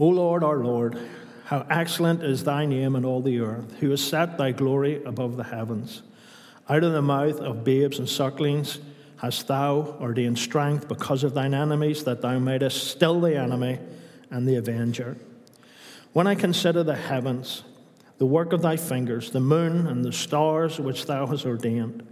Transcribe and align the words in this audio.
O 0.00 0.06
Lord, 0.06 0.44
our 0.44 0.58
Lord, 0.58 0.96
how 1.46 1.66
excellent 1.68 2.22
is 2.22 2.44
thy 2.44 2.66
name 2.66 2.94
in 2.94 3.04
all 3.04 3.20
the 3.20 3.40
earth, 3.40 3.78
who 3.80 3.90
has 3.90 4.00
set 4.00 4.38
thy 4.38 4.52
glory 4.52 5.02
above 5.02 5.36
the 5.36 5.42
heavens. 5.42 6.02
Out 6.68 6.84
of 6.84 6.92
the 6.92 7.02
mouth 7.02 7.40
of 7.40 7.64
babes 7.64 7.98
and 7.98 8.08
sucklings 8.08 8.78
hast 9.16 9.48
thou 9.48 9.96
ordained 10.00 10.38
strength 10.38 10.86
because 10.86 11.24
of 11.24 11.34
thine 11.34 11.52
enemies, 11.52 12.04
that 12.04 12.22
thou 12.22 12.38
mightest 12.38 12.86
still 12.86 13.20
the 13.20 13.36
enemy 13.36 13.80
and 14.30 14.46
the 14.46 14.54
avenger. 14.54 15.16
When 16.12 16.28
I 16.28 16.36
consider 16.36 16.84
the 16.84 16.94
heavens, 16.94 17.64
the 18.18 18.26
work 18.26 18.52
of 18.52 18.62
thy 18.62 18.76
fingers, 18.76 19.32
the 19.32 19.40
moon 19.40 19.88
and 19.88 20.04
the 20.04 20.12
stars 20.12 20.78
which 20.78 21.06
thou 21.06 21.26
hast 21.26 21.44
ordained, 21.44 22.06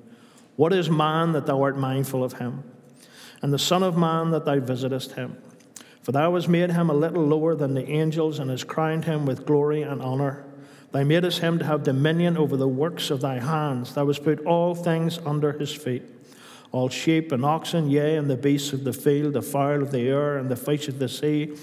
what 0.57 0.73
is 0.73 0.91
man 0.91 1.30
that 1.32 1.46
thou 1.46 1.62
art 1.62 1.79
mindful 1.79 2.25
of 2.25 2.32
him, 2.32 2.64
and 3.43 3.53
the 3.53 3.61
Son 3.61 3.84
of 3.84 3.96
Man 3.96 4.30
that 4.30 4.45
thou 4.45 4.59
visitest 4.59 5.12
him? 5.12 5.37
For 6.07 6.12
thou 6.12 6.36
hast 6.36 6.48
made 6.48 6.70
him 6.70 6.88
a 6.88 6.95
little 6.95 7.27
lower 7.27 7.57
than 7.57 7.75
the 7.75 7.91
angels, 7.91 8.38
and 8.38 8.48
hast 8.48 8.68
crowned 8.68 9.06
him 9.06 9.27
with 9.27 9.45
glory 9.45 9.83
and 9.83 10.01
honour. 10.01 10.45
Thou 10.92 11.02
madest 11.02 11.41
him 11.41 11.59
to 11.59 11.65
have 11.65 11.82
dominion 11.82 12.37
over 12.37 12.56
the 12.56 12.69
works 12.69 13.10
of 13.10 13.23
thy 13.23 13.41
hands. 13.41 13.92
Thou 13.92 14.06
hast 14.06 14.23
put 14.23 14.46
all 14.46 14.77
things 14.77 15.19
under 15.27 15.51
his 15.51 15.74
feet 15.74 16.05
all 16.70 16.88
sheep 16.88 17.32
and 17.32 17.45
oxen, 17.45 17.91
yea, 17.91 18.15
and 18.15 18.30
the 18.30 18.37
beasts 18.37 18.73
of 18.73 18.84
the 18.84 18.92
field, 18.92 19.32
the 19.32 19.42
fowl 19.42 19.82
of 19.82 19.91
the 19.91 20.09
air, 20.09 20.38
and 20.38 20.48
the 20.48 20.55
fish 20.55 20.87
of 20.87 21.01
the 21.01 21.09
sea, 21.09 21.56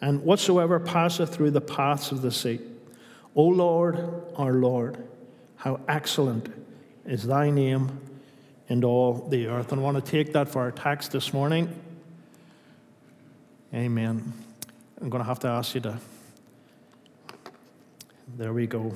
and 0.00 0.22
whatsoever 0.22 0.78
passeth 0.78 1.34
through 1.34 1.50
the 1.50 1.60
paths 1.60 2.12
of 2.12 2.22
the 2.22 2.30
sea. 2.30 2.60
O 3.34 3.42
Lord, 3.42 4.22
our 4.36 4.52
Lord, 4.52 5.04
how 5.56 5.80
excellent 5.88 6.48
is 7.06 7.24
thy 7.24 7.50
name 7.50 7.98
in 8.68 8.84
all 8.84 9.14
the 9.14 9.48
earth. 9.48 9.72
And 9.72 9.80
I 9.80 9.84
want 9.84 9.96
to 9.96 10.08
take 10.08 10.32
that 10.34 10.48
for 10.48 10.60
our 10.60 10.70
text 10.70 11.10
this 11.10 11.32
morning. 11.32 11.74
Amen. 13.74 14.32
I'm 15.00 15.10
going 15.10 15.20
to 15.20 15.26
have 15.26 15.40
to 15.40 15.48
ask 15.48 15.74
you 15.74 15.80
to. 15.80 15.98
There 18.36 18.52
we 18.52 18.68
go. 18.68 18.94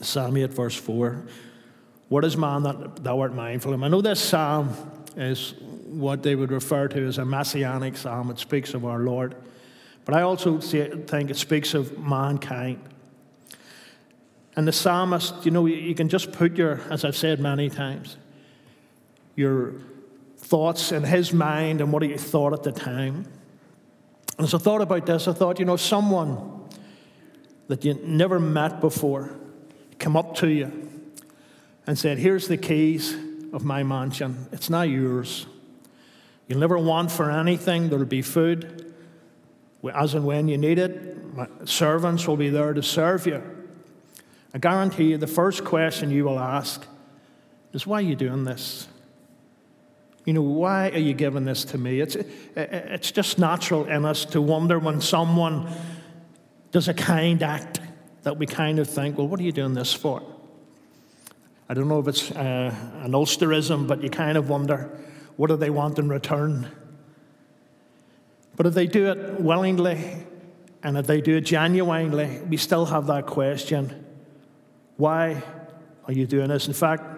Psalm 0.00 0.38
8, 0.38 0.50
verse 0.50 0.74
4. 0.74 1.22
What 2.08 2.24
is 2.24 2.34
man 2.34 2.62
that 2.62 3.04
thou 3.04 3.20
art 3.20 3.34
mindful 3.34 3.74
of 3.74 3.78
him? 3.78 3.84
I 3.84 3.88
know 3.88 4.00
this 4.00 4.20
psalm 4.20 4.70
is 5.18 5.52
what 5.84 6.22
they 6.22 6.34
would 6.34 6.50
refer 6.50 6.88
to 6.88 7.06
as 7.06 7.18
a 7.18 7.26
messianic 7.26 7.98
psalm. 7.98 8.30
It 8.30 8.38
speaks 8.38 8.72
of 8.72 8.86
our 8.86 9.00
Lord. 9.00 9.34
But 10.06 10.14
I 10.14 10.22
also 10.22 10.60
think 10.60 11.30
it 11.30 11.36
speaks 11.36 11.74
of 11.74 11.98
mankind. 11.98 12.80
And 14.56 14.66
the 14.66 14.72
psalmist, 14.72 15.44
you 15.44 15.50
know, 15.50 15.66
you 15.66 15.94
can 15.94 16.08
just 16.08 16.32
put 16.32 16.56
your, 16.56 16.80
as 16.90 17.04
I've 17.04 17.16
said 17.16 17.38
many 17.38 17.68
times, 17.68 18.16
your 19.36 19.74
thoughts 20.38 20.90
in 20.90 21.02
his 21.02 21.34
mind 21.34 21.82
and 21.82 21.92
what 21.92 22.02
he 22.02 22.16
thought 22.16 22.54
at 22.54 22.62
the 22.62 22.72
time. 22.72 23.26
And 24.38 24.46
as 24.46 24.54
I 24.54 24.58
thought 24.58 24.80
about 24.80 25.04
this, 25.04 25.26
I 25.26 25.32
thought, 25.32 25.58
you 25.58 25.64
know, 25.64 25.76
someone 25.76 26.62
that 27.66 27.84
you 27.84 27.94
never 28.04 28.38
met 28.38 28.80
before 28.80 29.30
come 29.98 30.16
up 30.16 30.36
to 30.36 30.48
you 30.48 30.88
and 31.86 31.98
said, 31.98 32.18
Here's 32.18 32.48
the 32.48 32.56
keys 32.56 33.14
of 33.52 33.64
my 33.64 33.82
mansion. 33.82 34.46
It's 34.52 34.70
not 34.70 34.88
yours. 34.88 35.46
You'll 36.46 36.60
never 36.60 36.78
want 36.78 37.10
for 37.10 37.30
anything. 37.30 37.88
There'll 37.88 38.04
be 38.04 38.22
food 38.22 38.94
as 39.94 40.14
and 40.14 40.24
when 40.24 40.48
you 40.48 40.56
need 40.56 40.78
it. 40.78 41.34
My 41.34 41.46
servants 41.64 42.26
will 42.26 42.36
be 42.36 42.48
there 42.48 42.72
to 42.72 42.82
serve 42.82 43.26
you. 43.26 43.42
I 44.54 44.58
guarantee 44.58 45.10
you, 45.10 45.18
the 45.18 45.26
first 45.26 45.64
question 45.64 46.10
you 46.10 46.24
will 46.24 46.38
ask 46.38 46.86
is, 47.72 47.86
Why 47.86 47.98
are 47.98 48.02
you 48.02 48.16
doing 48.16 48.44
this? 48.44 48.88
You 50.28 50.34
know, 50.34 50.42
why 50.42 50.90
are 50.90 50.98
you 50.98 51.14
giving 51.14 51.46
this 51.46 51.64
to 51.64 51.78
me? 51.78 52.00
It's, 52.00 52.14
it's 52.54 53.10
just 53.12 53.38
natural 53.38 53.86
in 53.86 54.04
us 54.04 54.26
to 54.26 54.42
wonder 54.42 54.78
when 54.78 55.00
someone 55.00 55.72
does 56.70 56.86
a 56.86 56.92
kind 56.92 57.42
act 57.42 57.80
that 58.24 58.36
we 58.36 58.44
kind 58.44 58.78
of 58.78 58.90
think, 58.90 59.16
Well, 59.16 59.26
what 59.26 59.40
are 59.40 59.42
you 59.42 59.52
doing 59.52 59.72
this 59.72 59.94
for? 59.94 60.20
I 61.66 61.72
don't 61.72 61.88
know 61.88 61.98
if 61.98 62.08
it's 62.08 62.30
uh, 62.30 62.74
an 63.04 63.12
Ulsterism, 63.12 63.88
but 63.88 64.02
you 64.02 64.10
kind 64.10 64.36
of 64.36 64.50
wonder 64.50 65.00
what 65.36 65.46
do 65.46 65.56
they 65.56 65.70
want 65.70 65.98
in 65.98 66.10
return? 66.10 66.68
But 68.54 68.66
if 68.66 68.74
they 68.74 68.86
do 68.86 69.06
it 69.06 69.40
willingly 69.40 70.26
and 70.82 70.98
if 70.98 71.06
they 71.06 71.22
do 71.22 71.38
it 71.38 71.46
genuinely, 71.46 72.42
we 72.46 72.58
still 72.58 72.84
have 72.84 73.06
that 73.06 73.24
question 73.24 74.04
why 74.98 75.42
are 76.04 76.12
you 76.12 76.26
doing 76.26 76.48
this? 76.48 76.66
In 76.66 76.74
fact, 76.74 77.17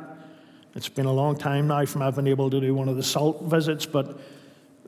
it's 0.81 0.89
been 0.89 1.05
a 1.05 1.13
long 1.13 1.37
time 1.37 1.69
now 1.69 1.85
from 1.85 2.01
I've 2.01 2.17
been 2.17 2.27
able 2.27 2.49
to 2.49 2.59
do 2.59 2.75
one 2.75 2.89
of 2.89 2.97
the 2.97 3.03
salt 3.03 3.43
visits, 3.43 3.85
but 3.85 4.19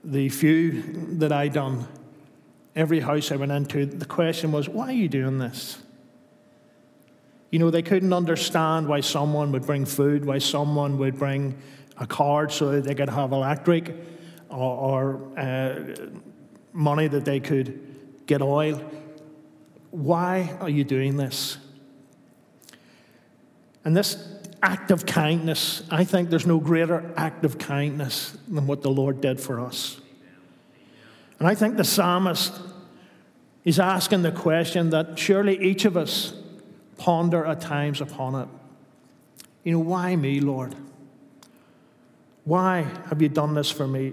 the 0.02 0.30
few 0.30 0.80
that 1.18 1.32
I 1.32 1.48
done, 1.48 1.86
every 2.74 2.98
house 2.98 3.30
I 3.30 3.36
went 3.36 3.52
into, 3.52 3.84
the 3.84 4.06
question 4.06 4.52
was, 4.52 4.70
why 4.70 4.86
are 4.86 4.92
you 4.92 5.10
doing 5.10 5.36
this? 5.36 5.82
You 7.50 7.58
know, 7.58 7.70
they 7.70 7.82
couldn't 7.82 8.14
understand 8.14 8.88
why 8.88 9.00
someone 9.00 9.52
would 9.52 9.66
bring 9.66 9.84
food, 9.84 10.24
why 10.24 10.38
someone 10.38 10.96
would 10.96 11.18
bring 11.18 11.58
a 11.98 12.06
card 12.06 12.52
so 12.52 12.70
that 12.70 12.84
they 12.84 12.94
could 12.94 13.10
have 13.10 13.32
electric 13.32 13.94
or, 14.48 15.18
or 15.28 15.38
uh, 15.38 16.08
money 16.72 17.06
that 17.06 17.26
they 17.26 17.38
could 17.38 18.24
get 18.24 18.40
oil. 18.40 18.82
Why 19.90 20.56
are 20.58 20.70
you 20.70 20.84
doing 20.84 21.18
this? 21.18 21.58
And 23.84 23.94
this 23.94 24.32
act 24.62 24.90
of 24.90 25.04
kindness, 25.04 25.82
I 25.90 26.04
think 26.04 26.30
there's 26.30 26.46
no 26.46 26.60
greater 26.60 27.12
act 27.16 27.44
of 27.44 27.58
kindness 27.58 28.36
than 28.48 28.66
what 28.66 28.82
the 28.82 28.90
Lord 28.90 29.20
did 29.20 29.40
for 29.40 29.60
us. 29.60 30.00
And 31.38 31.48
I 31.48 31.54
think 31.54 31.76
the 31.76 31.84
psalmist 31.84 32.58
is 33.64 33.80
asking 33.80 34.22
the 34.22 34.32
question 34.32 34.90
that 34.90 35.18
surely 35.18 35.60
each 35.60 35.84
of 35.84 35.96
us 35.96 36.34
ponder 36.96 37.44
at 37.44 37.60
times 37.60 38.00
upon 38.00 38.34
it. 38.36 38.48
You 39.64 39.72
know, 39.72 39.78
why 39.80 40.14
me, 40.16 40.40
Lord? 40.40 40.74
Why 42.44 42.86
have 43.08 43.20
you 43.22 43.28
done 43.28 43.54
this 43.54 43.70
for 43.70 43.86
me? 43.86 44.12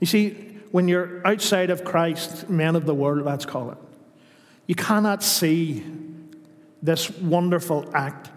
You 0.00 0.06
see, 0.06 0.30
when 0.70 0.88
you're 0.88 1.26
outside 1.26 1.70
of 1.70 1.84
Christ, 1.84 2.48
men 2.50 2.76
of 2.76 2.86
the 2.86 2.94
world, 2.94 3.24
let's 3.24 3.46
call 3.46 3.70
it, 3.70 3.78
you 4.66 4.74
cannot 4.74 5.22
see 5.22 5.84
this 6.82 7.10
wonderful 7.10 7.90
act, 7.94 8.30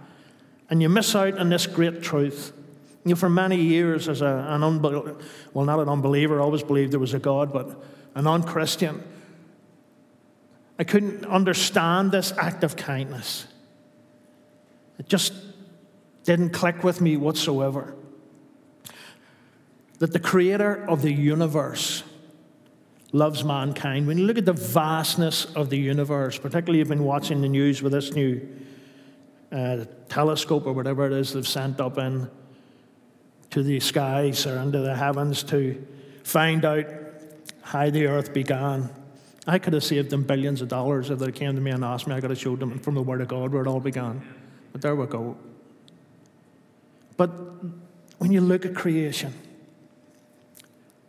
and 0.70 0.82
you 0.82 0.90
miss 0.90 1.16
out 1.16 1.38
on 1.38 1.50
this 1.50 1.68
great 1.68 2.02
truth. 2.02 2.54
You 3.06 3.12
know, 3.12 3.16
for 3.16 3.30
many 3.30 3.56
years, 3.56 4.08
as 4.08 4.22
a, 4.22 4.46
an 4.50 4.64
unbeliever, 4.64 5.16
well, 5.54 5.66
not 5.66 5.80
an 5.80 5.90
unbeliever, 5.90 6.40
I 6.40 6.44
always 6.44 6.64
believed 6.64 6.92
there 6.92 7.00
was 7.00 7.14
a 7.14 7.20
God, 7.20 7.52
but 7.52 7.82
a 8.16 8.22
non 8.22 8.44
Christian, 8.44 9.02
I 10.78 10.84
couldn't 10.84 11.26
understand 11.26 12.12
this 12.12 12.34
act 12.38 12.64
of 12.64 12.76
kindness. 12.76 13.48
It 14.98 15.08
just 15.08 15.34
didn't 16.24 16.52
click 16.52 16.84
with 16.84 17.02
me 17.02 17.18
whatsoever. 17.18 17.96
That 20.00 20.14
the 20.14 20.20
creator 20.20 20.86
of 20.88 21.02
the 21.02 21.12
universe 21.12 22.04
loves 23.12 23.44
mankind. 23.44 24.08
When 24.08 24.18
you 24.18 24.26
look 24.26 24.38
at 24.38 24.46
the 24.46 24.54
vastness 24.54 25.46
of 25.56 25.70
the 25.70 25.78
universe, 25.78 26.38
particularly 26.38 26.80
you've 26.80 26.90
been 26.90 27.04
watching 27.04 27.42
the 27.42 27.50
news 27.50 27.82
with 27.82 27.94
this 27.94 28.14
new 28.14 28.48
uh, 29.52 29.86
telescope 30.08 30.66
or 30.66 30.74
whatever 30.74 31.06
it 31.06 31.14
is 31.14 31.34
they've 31.34 31.48
sent 31.48 31.80
up 31.80 31.98
in 31.98 32.30
to 33.50 33.64
the 33.64 33.80
skies 33.80 34.46
or 34.46 34.58
into 34.58 34.80
the 34.80 34.96
heavens 34.96 35.44
to 35.44 35.86
find 36.24 36.66
out 36.66 36.86
how 37.62 37.90
the 37.90 38.06
earth 38.06 38.34
began. 38.34 38.90
I 39.48 39.58
could 39.58 39.74
have 39.74 39.84
saved 39.84 40.12
them 40.12 40.24
billions 40.24 40.62
of 40.62 40.68
dollars 40.68 41.10
if 41.10 41.20
they 41.20 41.32
came 41.32 41.56
to 41.56 41.62
me 41.62 41.72
and 41.72 41.84
asked 41.84 42.08
me. 42.08 42.14
I 42.14 42.22
could 42.22 42.30
have 42.30 42.40
showed 42.40 42.60
them 42.60 42.78
from 42.80 42.96
the 42.96 43.02
Word 43.02 43.22
of 43.22 43.28
God 43.28 43.52
where 43.52 43.64
it 43.64 43.68
all 43.68 43.80
began. 43.80 44.22
But 44.72 44.82
there 44.82 44.96
we 44.96 45.08
go. 45.08 45.38
But 47.18 47.30
when 48.20 48.32
you 48.32 48.42
look 48.42 48.66
at 48.66 48.76
creation, 48.76 49.34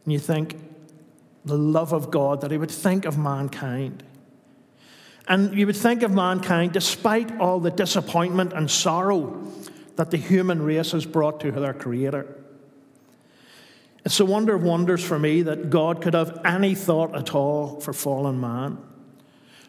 and 0.05 0.13
you 0.13 0.19
think 0.19 0.57
the 1.45 1.57
love 1.57 1.93
of 1.93 2.11
God, 2.11 2.41
that 2.41 2.51
He 2.51 2.59
would 2.59 2.71
think 2.71 3.05
of 3.05 3.19
mankind. 3.19 4.03
And 5.31 5.57
you 5.57 5.65
would 5.67 5.77
think 5.77 6.03
of 6.03 6.11
mankind 6.11 6.73
despite 6.73 7.39
all 7.39 7.61
the 7.61 7.71
disappointment 7.71 8.53
and 8.53 8.69
sorrow 8.69 9.41
that 9.95 10.11
the 10.11 10.17
human 10.17 10.61
race 10.61 10.91
has 10.91 11.07
brought 11.07 11.39
to 11.41 11.53
their 11.53 11.73
Creator. 11.73 12.27
It's 14.05 14.19
a 14.19 14.25
wonder 14.25 14.57
of 14.57 14.65
wonders 14.65 15.05
for 15.05 15.21
me 15.21 15.43
that 15.43 15.71
God 15.71 16.03
could 16.03 16.15
have 16.15 16.41
any 16.45 16.75
thought 16.75 17.15
at 17.15 17.33
all 17.33 17.79
for 17.79 17.93
fallen 17.93 18.41
man. 18.41 18.79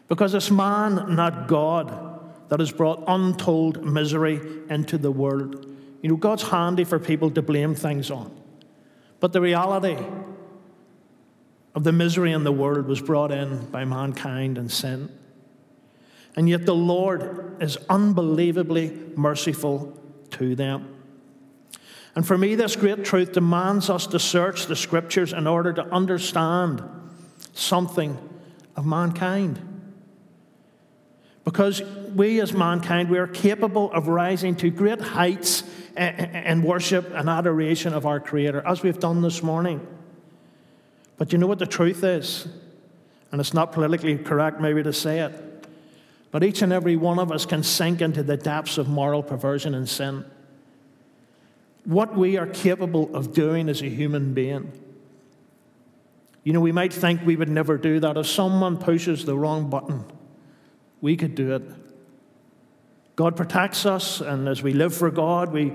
Because 0.08 0.34
it's 0.34 0.50
man, 0.50 1.14
not 1.14 1.46
God, 1.46 2.20
that 2.48 2.58
has 2.58 2.72
brought 2.72 3.04
untold 3.06 3.84
misery 3.84 4.40
into 4.68 4.98
the 4.98 5.12
world. 5.12 5.64
You 6.02 6.10
know, 6.10 6.16
God's 6.16 6.42
handy 6.42 6.82
for 6.82 6.98
people 6.98 7.30
to 7.30 7.40
blame 7.40 7.76
things 7.76 8.10
on. 8.10 8.36
But 9.20 9.32
the 9.32 9.40
reality 9.40 9.96
of 11.76 11.84
the 11.84 11.92
misery 11.92 12.32
in 12.32 12.42
the 12.42 12.50
world 12.50 12.88
was 12.88 13.00
brought 13.00 13.30
in 13.30 13.66
by 13.66 13.84
mankind 13.84 14.58
and 14.58 14.68
sin. 14.68 15.08
And 16.36 16.48
yet 16.48 16.64
the 16.64 16.74
Lord 16.74 17.56
is 17.60 17.76
unbelievably 17.88 19.12
merciful 19.16 19.98
to 20.30 20.54
them. 20.54 20.96
And 22.14 22.26
for 22.26 22.36
me, 22.36 22.54
this 22.54 22.76
great 22.76 23.04
truth 23.04 23.32
demands 23.32 23.88
us 23.88 24.06
to 24.08 24.18
search 24.18 24.66
the 24.66 24.76
scriptures 24.76 25.32
in 25.32 25.46
order 25.46 25.72
to 25.72 25.84
understand 25.86 26.82
something 27.54 28.18
of 28.76 28.86
mankind. 28.86 29.60
Because 31.44 31.82
we 32.14 32.40
as 32.40 32.52
mankind, 32.52 33.10
we 33.10 33.18
are 33.18 33.26
capable 33.26 33.90
of 33.92 34.08
rising 34.08 34.54
to 34.56 34.70
great 34.70 35.00
heights 35.00 35.64
in 35.96 36.62
worship 36.62 37.12
and 37.14 37.28
adoration 37.28 37.92
of 37.92 38.06
our 38.06 38.20
Creator, 38.20 38.62
as 38.66 38.82
we've 38.82 39.00
done 39.00 39.22
this 39.22 39.42
morning. 39.42 39.86
But 41.18 41.32
you 41.32 41.38
know 41.38 41.46
what 41.46 41.58
the 41.58 41.66
truth 41.66 42.04
is? 42.04 42.46
And 43.30 43.40
it's 43.40 43.54
not 43.54 43.72
politically 43.72 44.18
correct, 44.18 44.60
maybe, 44.60 44.82
to 44.82 44.92
say 44.92 45.20
it. 45.20 45.51
But 46.32 46.42
each 46.42 46.62
and 46.62 46.72
every 46.72 46.96
one 46.96 47.18
of 47.18 47.30
us 47.30 47.46
can 47.46 47.62
sink 47.62 48.00
into 48.00 48.22
the 48.22 48.38
depths 48.38 48.78
of 48.78 48.88
moral 48.88 49.22
perversion 49.22 49.74
and 49.74 49.88
sin. 49.88 50.24
What 51.84 52.16
we 52.16 52.38
are 52.38 52.46
capable 52.46 53.14
of 53.14 53.34
doing 53.34 53.68
as 53.68 53.82
a 53.82 53.88
human 53.88 54.32
being. 54.32 54.72
You 56.42 56.54
know, 56.54 56.60
we 56.60 56.72
might 56.72 56.92
think 56.92 57.20
we 57.24 57.36
would 57.36 57.50
never 57.50 57.76
do 57.76 58.00
that. 58.00 58.16
If 58.16 58.26
someone 58.26 58.78
pushes 58.78 59.26
the 59.26 59.36
wrong 59.36 59.68
button, 59.68 60.04
we 61.02 61.16
could 61.16 61.34
do 61.34 61.54
it. 61.54 61.62
God 63.14 63.36
protects 63.36 63.84
us, 63.84 64.22
and 64.22 64.48
as 64.48 64.62
we 64.62 64.72
live 64.72 64.94
for 64.94 65.10
God, 65.10 65.52
we 65.52 65.72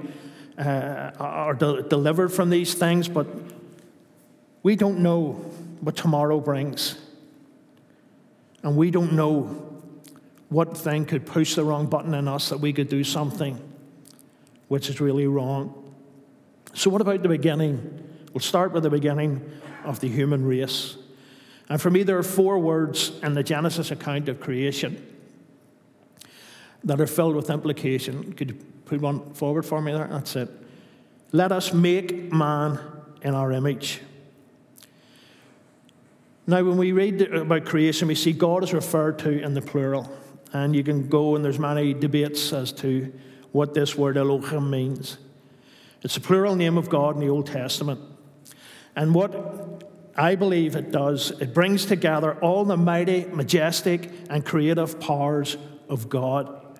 uh, 0.57 1.11
are 1.19 1.53
de- 1.53 1.83
delivered 1.83 2.29
from 2.29 2.49
these 2.49 2.73
things, 2.73 3.07
but 3.07 3.27
we 4.63 4.75
don't 4.75 4.99
know 4.99 5.33
what 5.81 5.95
tomorrow 5.95 6.39
brings. 6.39 6.97
And 8.63 8.75
we 8.75 8.89
don't 8.89 9.13
know 9.13 9.76
what 10.49 10.77
thing 10.77 11.05
could 11.05 11.25
push 11.25 11.55
the 11.55 11.63
wrong 11.63 11.87
button 11.87 12.13
in 12.13 12.27
us 12.27 12.49
that 12.49 12.59
we 12.59 12.73
could 12.73 12.89
do 12.89 13.03
something 13.03 13.59
which 14.67 14.89
is 14.89 14.99
really 14.99 15.27
wrong. 15.27 15.93
So, 16.73 16.89
what 16.89 17.01
about 17.01 17.23
the 17.23 17.29
beginning? 17.29 18.03
We'll 18.33 18.41
start 18.41 18.71
with 18.71 18.83
the 18.83 18.89
beginning 18.89 19.49
of 19.83 19.99
the 19.99 20.07
human 20.07 20.45
race. 20.45 20.97
And 21.69 21.81
for 21.81 21.89
me, 21.89 22.03
there 22.03 22.17
are 22.17 22.23
four 22.23 22.59
words 22.59 23.11
in 23.23 23.33
the 23.33 23.43
Genesis 23.43 23.91
account 23.91 24.29
of 24.29 24.39
creation 24.39 25.05
that 26.83 27.01
are 27.01 27.07
filled 27.07 27.35
with 27.35 27.49
implication. 27.49 28.33
Could 28.33 28.49
you 28.51 28.55
put 28.85 29.01
one 29.01 29.33
forward 29.33 29.65
for 29.65 29.81
me 29.81 29.91
there? 29.91 30.07
That's 30.07 30.35
it. 30.35 30.49
Let 31.31 31.51
us 31.51 31.73
make 31.73 32.31
man 32.31 32.79
in 33.21 33.33
our 33.33 33.51
image. 33.51 34.01
Now, 36.45 36.63
when 36.63 36.77
we 36.77 36.93
read 36.93 37.21
about 37.21 37.65
creation, 37.65 38.07
we 38.07 38.15
see 38.15 38.31
God 38.31 38.63
is 38.63 38.73
referred 38.73 39.19
to 39.19 39.41
in 39.41 39.53
the 39.53 39.61
plural. 39.61 40.09
And 40.53 40.75
you 40.75 40.83
can 40.83 41.09
go, 41.09 41.35
and 41.35 41.43
there's 41.43 41.59
many 41.59 41.93
debates 41.93 42.53
as 42.53 42.71
to 42.73 43.13
what 43.51 43.73
this 43.73 43.97
word 43.97 44.17
Elohim 44.17 44.69
means. 44.69 45.17
It's 46.03 46.17
a 46.17 46.21
plural 46.21 46.55
name 46.55 46.77
of 46.77 46.89
God 46.89 47.15
in 47.15 47.21
the 47.21 47.29
Old 47.29 47.47
Testament. 47.47 47.99
And 48.95 49.13
what 49.13 49.83
I 50.15 50.35
believe 50.35 50.75
it 50.75 50.91
does, 50.91 51.31
it 51.39 51.53
brings 51.53 51.85
together 51.85 52.33
all 52.39 52.65
the 52.65 52.77
mighty, 52.77 53.25
majestic, 53.25 54.09
and 54.29 54.45
creative 54.45 54.99
powers 54.99 55.57
of 55.89 56.09
God. 56.09 56.77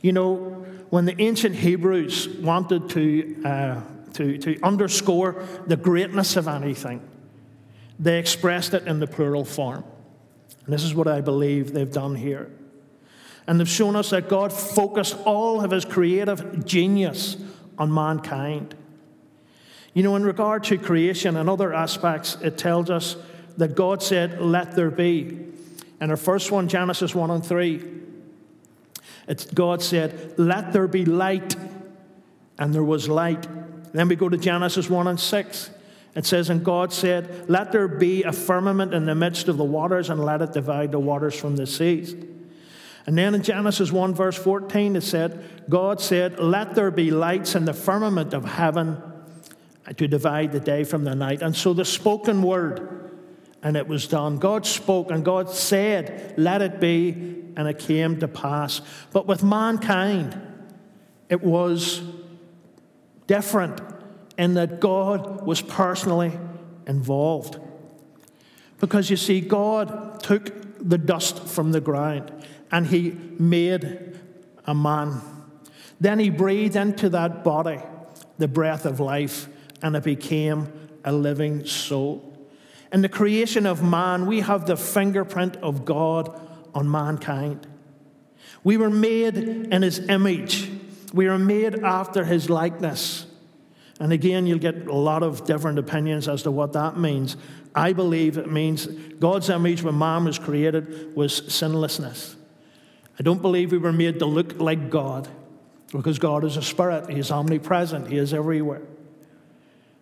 You 0.00 0.12
know, 0.12 0.36
when 0.90 1.06
the 1.06 1.20
ancient 1.20 1.56
Hebrews 1.56 2.28
wanted 2.28 2.90
to, 2.90 3.42
uh, 3.44 3.80
to, 4.14 4.38
to 4.38 4.60
underscore 4.62 5.46
the 5.66 5.76
greatness 5.76 6.36
of 6.36 6.46
anything, 6.46 7.00
they 7.98 8.18
expressed 8.18 8.74
it 8.74 8.86
in 8.86 9.00
the 9.00 9.06
plural 9.06 9.44
form. 9.44 9.84
And 10.64 10.74
this 10.74 10.82
is 10.82 10.94
what 10.94 11.08
I 11.08 11.20
believe 11.20 11.72
they've 11.72 11.90
done 11.90 12.14
here. 12.14 12.50
And 13.46 13.60
they've 13.60 13.68
shown 13.68 13.96
us 13.96 14.10
that 14.10 14.28
God 14.28 14.52
focused 14.52 15.16
all 15.24 15.62
of 15.62 15.70
his 15.70 15.84
creative 15.84 16.64
genius 16.64 17.36
on 17.78 17.92
mankind. 17.92 18.74
You 19.92 20.02
know, 20.02 20.16
in 20.16 20.24
regard 20.24 20.64
to 20.64 20.78
creation 20.78 21.36
and 21.36 21.48
other 21.48 21.72
aspects, 21.72 22.36
it 22.42 22.58
tells 22.58 22.90
us 22.90 23.16
that 23.56 23.74
God 23.74 24.02
said, 24.02 24.40
Let 24.40 24.72
there 24.72 24.90
be. 24.90 25.38
In 26.00 26.10
our 26.10 26.16
first 26.16 26.50
one, 26.50 26.68
Genesis 26.68 27.14
1 27.14 27.30
and 27.30 27.44
3, 27.44 27.82
it's, 29.28 29.46
God 29.46 29.82
said, 29.82 30.34
Let 30.36 30.72
there 30.72 30.88
be 30.88 31.04
light, 31.04 31.54
and 32.58 32.74
there 32.74 32.84
was 32.84 33.08
light. 33.08 33.46
Then 33.92 34.08
we 34.08 34.16
go 34.16 34.28
to 34.28 34.36
Genesis 34.36 34.90
1 34.90 35.06
and 35.06 35.20
6. 35.20 35.70
It 36.16 36.26
says, 36.26 36.50
And 36.50 36.64
God 36.64 36.92
said, 36.92 37.48
Let 37.48 37.70
there 37.70 37.88
be 37.88 38.24
a 38.24 38.32
firmament 38.32 38.92
in 38.92 39.06
the 39.06 39.14
midst 39.14 39.48
of 39.48 39.56
the 39.56 39.64
waters, 39.64 40.10
and 40.10 40.24
let 40.24 40.42
it 40.42 40.52
divide 40.52 40.92
the 40.92 40.98
waters 40.98 41.38
from 41.38 41.56
the 41.56 41.66
seas. 41.66 42.16
And 43.06 43.18
then 43.18 43.34
in 43.34 43.42
Genesis 43.42 43.92
1, 43.92 44.14
verse 44.14 44.36
14, 44.36 44.96
it 44.96 45.02
said, 45.02 45.44
God 45.68 46.00
said, 46.00 46.38
Let 46.38 46.74
there 46.74 46.90
be 46.90 47.10
lights 47.10 47.54
in 47.54 47.64
the 47.66 47.74
firmament 47.74 48.32
of 48.32 48.44
heaven 48.44 49.02
to 49.96 50.08
divide 50.08 50.52
the 50.52 50.60
day 50.60 50.84
from 50.84 51.04
the 51.04 51.14
night. 51.14 51.42
And 51.42 51.54
so 51.54 51.74
the 51.74 51.84
spoken 51.84 52.42
word, 52.42 53.10
and 53.62 53.76
it 53.76 53.86
was 53.86 54.06
done. 54.06 54.38
God 54.38 54.64
spoke, 54.64 55.10
and 55.10 55.24
God 55.24 55.50
said, 55.50 56.34
Let 56.38 56.62
it 56.62 56.80
be, 56.80 57.10
and 57.56 57.68
it 57.68 57.78
came 57.78 58.18
to 58.20 58.28
pass. 58.28 58.80
But 59.12 59.26
with 59.26 59.42
mankind, 59.42 60.40
it 61.28 61.42
was 61.42 62.00
different 63.26 63.80
in 64.38 64.54
that 64.54 64.80
God 64.80 65.46
was 65.46 65.60
personally 65.60 66.32
involved. 66.86 67.58
Because 68.80 69.10
you 69.10 69.16
see, 69.16 69.40
God 69.40 70.22
took 70.22 70.52
the 70.78 70.98
dust 70.98 71.46
from 71.46 71.72
the 71.72 71.80
ground 71.80 72.32
and 72.74 72.88
He 72.88 73.12
made 73.38 74.18
a 74.66 74.74
man. 74.74 75.20
Then 76.00 76.18
He 76.18 76.28
breathed 76.28 76.74
into 76.74 77.08
that 77.10 77.44
body 77.44 77.80
the 78.36 78.48
breath 78.48 78.84
of 78.84 78.98
life, 78.98 79.46
and 79.80 79.94
it 79.94 80.02
became 80.02 80.72
a 81.04 81.12
living 81.12 81.64
soul. 81.66 82.36
In 82.92 83.00
the 83.00 83.08
creation 83.08 83.64
of 83.64 83.84
man, 83.84 84.26
we 84.26 84.40
have 84.40 84.66
the 84.66 84.76
fingerprint 84.76 85.56
of 85.58 85.84
God 85.84 86.40
on 86.74 86.90
mankind. 86.90 87.64
We 88.64 88.76
were 88.76 88.90
made 88.90 89.36
in 89.36 89.82
his 89.82 90.00
image, 90.08 90.68
we 91.12 91.28
were 91.28 91.38
made 91.38 91.76
after 91.84 92.24
his 92.24 92.50
likeness. 92.50 93.26
And 94.00 94.12
again, 94.12 94.48
you'll 94.48 94.58
get 94.58 94.88
a 94.88 94.92
lot 94.92 95.22
of 95.22 95.46
different 95.46 95.78
opinions 95.78 96.26
as 96.26 96.42
to 96.42 96.50
what 96.50 96.72
that 96.72 96.98
means. 96.98 97.36
I 97.72 97.92
believe 97.92 98.36
it 98.36 98.50
means 98.50 98.86
God's 98.86 99.48
image 99.48 99.84
when 99.84 99.96
man 99.96 100.24
was 100.24 100.40
created 100.40 101.14
was 101.14 101.52
sinlessness. 101.54 102.34
I 103.18 103.22
don't 103.22 103.42
believe 103.42 103.72
we 103.72 103.78
were 103.78 103.92
made 103.92 104.18
to 104.18 104.26
look 104.26 104.60
like 104.60 104.90
God 104.90 105.28
because 105.92 106.18
God 106.18 106.44
is 106.44 106.56
a 106.56 106.62
spirit. 106.62 107.08
He 107.08 107.18
is 107.18 107.30
omnipresent, 107.30 108.08
He 108.08 108.18
is 108.18 108.34
everywhere. 108.34 108.82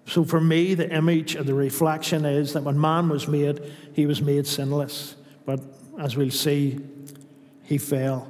So 0.06 0.24
for 0.24 0.40
me, 0.40 0.74
the 0.74 0.90
image 0.90 1.36
or 1.36 1.44
the 1.44 1.54
reflection 1.54 2.24
is 2.24 2.54
that 2.54 2.64
when 2.64 2.80
man 2.80 3.08
was 3.08 3.28
made, 3.28 3.72
he 3.92 4.06
was 4.06 4.20
made 4.20 4.46
sinless. 4.46 5.14
But 5.46 5.60
as 5.98 6.16
we'll 6.16 6.30
see, 6.30 6.80
he 7.62 7.78
fell. 7.78 8.28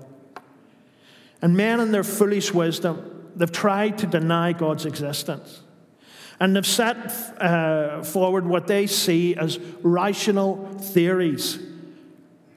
And 1.40 1.56
men, 1.56 1.80
in 1.80 1.90
their 1.90 2.04
foolish 2.04 2.52
wisdom, 2.52 3.30
they've 3.34 3.50
tried 3.50 3.98
to 3.98 4.06
deny 4.06 4.52
God's 4.52 4.86
existence. 4.86 5.62
And 6.38 6.54
they've 6.54 6.66
set 6.66 7.40
uh, 7.40 8.02
forward 8.02 8.46
what 8.46 8.66
they 8.66 8.86
see 8.86 9.34
as 9.34 9.58
rational 9.82 10.66
theories 10.78 11.58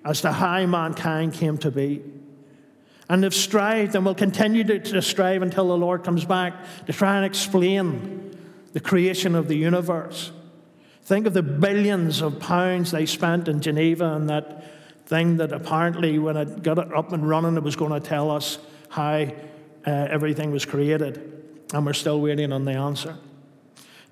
as 0.04 0.22
to 0.22 0.32
how 0.32 0.66
mankind 0.66 1.34
came 1.34 1.58
to 1.60 1.72
be. 1.72 2.04
And 3.08 3.24
they've 3.24 3.34
strived 3.34 3.96
and 3.96 4.06
will 4.06 4.16
continue 4.16 4.64
to, 4.64 4.80
to 4.80 5.02
strive 5.02 5.42
until 5.42 5.68
the 5.68 5.78
Lord 5.78 6.04
comes 6.04 6.26
back 6.26 6.54
to 6.88 6.94
try 6.94 7.18
and 7.18 7.26
explain 7.26 8.36
the 8.74 8.80
creation 8.80 9.36
of 9.36 9.48
the 9.48 9.56
universe. 9.56 10.32
Think 11.04 11.28
of 11.28 11.34
the 11.34 11.44
billions 11.44 12.22
of 12.22 12.40
pounds 12.40 12.92
they 12.92 13.06
spent 13.06 13.48
in 13.48 13.62
Geneva 13.62 14.16
and 14.16 14.30
that 14.30 14.64
thing 15.06 15.38
that 15.38 15.52
apparently, 15.52 16.18
when 16.18 16.36
it 16.36 16.64
got 16.64 16.80
it 16.80 16.92
up 16.94 17.14
and 17.14 17.30
running, 17.30 17.58
it 17.58 17.64
was 17.64 17.76
going 17.76 17.92
to 17.92 18.00
tell 18.00 18.32
us 18.32 18.58
how 18.90 19.14
uh, 19.14 19.28
everything 19.86 20.52
was 20.52 20.66
created. 20.66 21.44
And 21.74 21.86
we're 21.86 21.94
still 21.94 22.20
waiting 22.20 22.52
on 22.52 22.66
the 22.66 22.74
answer. 22.74 23.18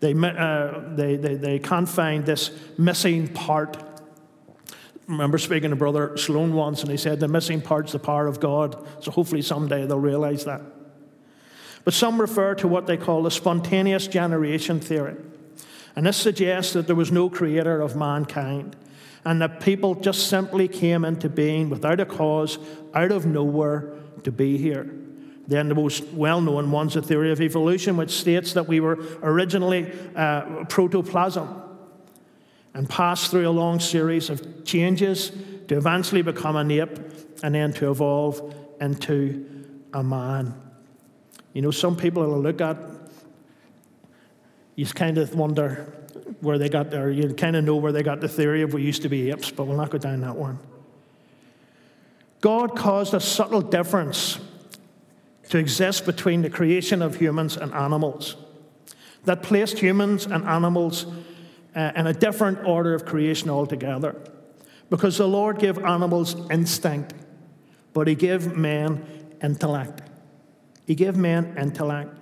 They, 0.02 0.14
uh, 0.14 0.82
they, 0.96 1.16
they, 1.16 1.36
they 1.36 1.60
can't 1.60 1.90
find 1.90 2.26
this 2.26 2.52
missing 2.78 3.28
part. 3.30 3.78
Remember 5.08 5.38
speaking 5.38 5.72
to 5.72 5.76
Brother 5.76 6.16
Sloan 6.18 6.54
once, 6.54 6.82
and 6.82 6.90
he 6.90 6.98
said, 6.98 7.20
The 7.20 7.28
missing 7.28 7.62
part's 7.62 7.92
the 7.92 8.00
power 8.00 8.28
of 8.28 8.40
God. 8.40 8.88
So 9.02 9.12
hopefully 9.12 9.42
someday 9.42 9.86
they'll 9.86 10.00
realize 10.00 10.46
that. 10.46 10.62
But 11.84 11.94
some 11.94 12.22
refer 12.22 12.56
to 12.56 12.68
what 12.68 12.88
they 12.88 12.96
call 12.96 13.24
the 13.24 13.32
spontaneous 13.32 14.08
generation 14.08 14.80
theory. 14.80 15.18
And 15.96 16.06
this 16.06 16.18
suggests 16.18 16.74
that 16.74 16.88
there 16.88 16.96
was 16.96 17.12
no 17.12 17.30
creator 17.30 17.82
of 17.82 17.96
mankind 17.96 18.76
and 19.26 19.42
that 19.42 19.60
people 19.60 19.96
just 19.96 20.28
simply 20.28 20.68
came 20.68 21.06
into 21.06 21.30
being 21.30 21.70
without 21.70 22.00
a 22.00 22.06
cause, 22.06 22.58
out 22.94 23.12
of 23.12 23.26
nowhere, 23.26 23.94
to 24.24 24.32
be 24.32 24.58
here. 24.58 24.90
Then 25.48 25.68
the 25.68 25.76
most 25.76 26.06
well 26.06 26.42
known 26.42 26.72
one's 26.72 26.94
the 26.94 27.02
theory 27.02 27.32
of 27.32 27.42
evolution, 27.42 27.98
which 27.98 28.12
states 28.12 28.54
that 28.54 28.68
we 28.68 28.80
were 28.80 28.98
originally 29.22 29.92
uh, 30.16 30.64
protoplasm 30.66 31.63
and 32.74 32.90
pass 32.90 33.28
through 33.28 33.48
a 33.48 33.52
long 33.52 33.80
series 33.80 34.30
of 34.30 34.66
changes 34.66 35.32
to 35.68 35.78
eventually 35.78 36.22
become 36.22 36.56
an 36.56 36.72
ape 36.72 36.98
and 37.44 37.56
then 37.56 37.72
to 37.74 37.92
evolve 37.92 38.54
into 38.82 39.74
a 39.94 40.04
man. 40.04 40.54
You 41.54 41.62
know, 41.62 41.72
some 41.72 41.96
people 41.96 42.26
will 42.26 42.42
look 42.42 42.62
at, 42.62 42.78
you 44.76 44.86
kind 44.88 45.18
of 45.18 45.36
wonder, 45.36 45.94
where 46.42 46.58
they 46.58 46.70
got 46.70 46.90
there. 46.90 47.10
You 47.10 47.34
kind 47.34 47.56
of 47.56 47.64
know 47.64 47.76
where 47.76 47.92
they 47.92 48.04
got 48.04 48.22
the 48.22 48.28
theory 48.28 48.62
of 48.62 48.74
we 48.74 48.82
used 48.82 49.04
to 49.04 49.10
be 49.10 49.32
apes, 49.32 49.52
but 49.52 49.66
we'll 49.66 49.78
not 49.78 49.90
go 49.90 49.98
down 49.98 50.22
that 50.22 50.36
one. 50.36 50.60
God 52.42 52.76
caused 52.76 53.14
a 53.14 53.20
subtle 53.20 53.62
difference 53.62 54.40
to 55.50 55.58
exist 55.58 56.06
between 56.06 56.42
the 56.42 56.50
creation 56.50 57.02
of 57.02 57.16
humans 57.16 57.56
and 57.56 57.74
animals 57.74 58.36
that 59.26 59.44
placed 59.44 59.80
humans 59.80 60.26
and 60.26 60.44
animals 60.46 61.06
uh, 61.76 61.92
in 61.96 62.08
a 62.08 62.14
different 62.14 62.66
order 62.66 62.94
of 62.94 63.06
creation 63.06 63.50
altogether. 63.50 64.16
Because 64.90 65.18
the 65.18 65.28
Lord 65.28 65.60
gave 65.60 65.78
animals 65.80 66.36
instinct, 66.52 67.14
but 67.94 68.08
He 68.08 68.16
gave 68.16 68.56
man 68.56 69.06
intellect. 69.42 70.02
He 70.86 70.96
gave 70.96 71.16
man 71.16 71.56
intellect. 71.58 72.16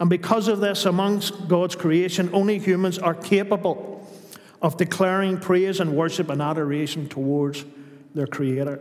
And 0.00 0.08
because 0.08 0.48
of 0.48 0.60
this, 0.60 0.84
amongst 0.84 1.48
God's 1.48 1.74
creation, 1.74 2.30
only 2.32 2.58
humans 2.58 2.98
are 2.98 3.14
capable 3.14 4.06
of 4.62 4.76
declaring 4.76 5.38
praise 5.38 5.80
and 5.80 5.94
worship 5.94 6.28
and 6.30 6.40
adoration 6.42 7.08
towards 7.08 7.64
their 8.14 8.26
Creator. 8.26 8.80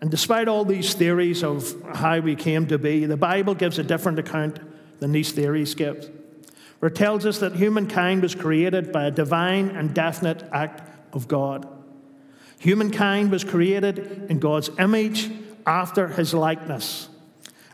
And 0.00 0.10
despite 0.10 0.46
all 0.46 0.64
these 0.64 0.94
theories 0.94 1.42
of 1.42 1.74
how 1.94 2.20
we 2.20 2.36
came 2.36 2.66
to 2.68 2.78
be, 2.78 3.04
the 3.06 3.16
Bible 3.16 3.54
gives 3.54 3.78
a 3.78 3.82
different 3.82 4.18
account 4.18 4.60
than 5.00 5.12
these 5.12 5.32
theories 5.32 5.74
give, 5.74 6.10
where 6.78 6.90
it 6.90 6.94
tells 6.94 7.26
us 7.26 7.38
that 7.38 7.56
humankind 7.56 8.22
was 8.22 8.34
created 8.34 8.92
by 8.92 9.06
a 9.06 9.10
divine 9.10 9.70
and 9.70 9.94
definite 9.94 10.42
act 10.52 10.82
of 11.14 11.26
God. 11.28 11.66
Humankind 12.58 13.30
was 13.30 13.44
created 13.44 14.26
in 14.28 14.38
God's 14.38 14.70
image 14.78 15.30
after 15.66 16.08
his 16.08 16.34
likeness. 16.34 17.08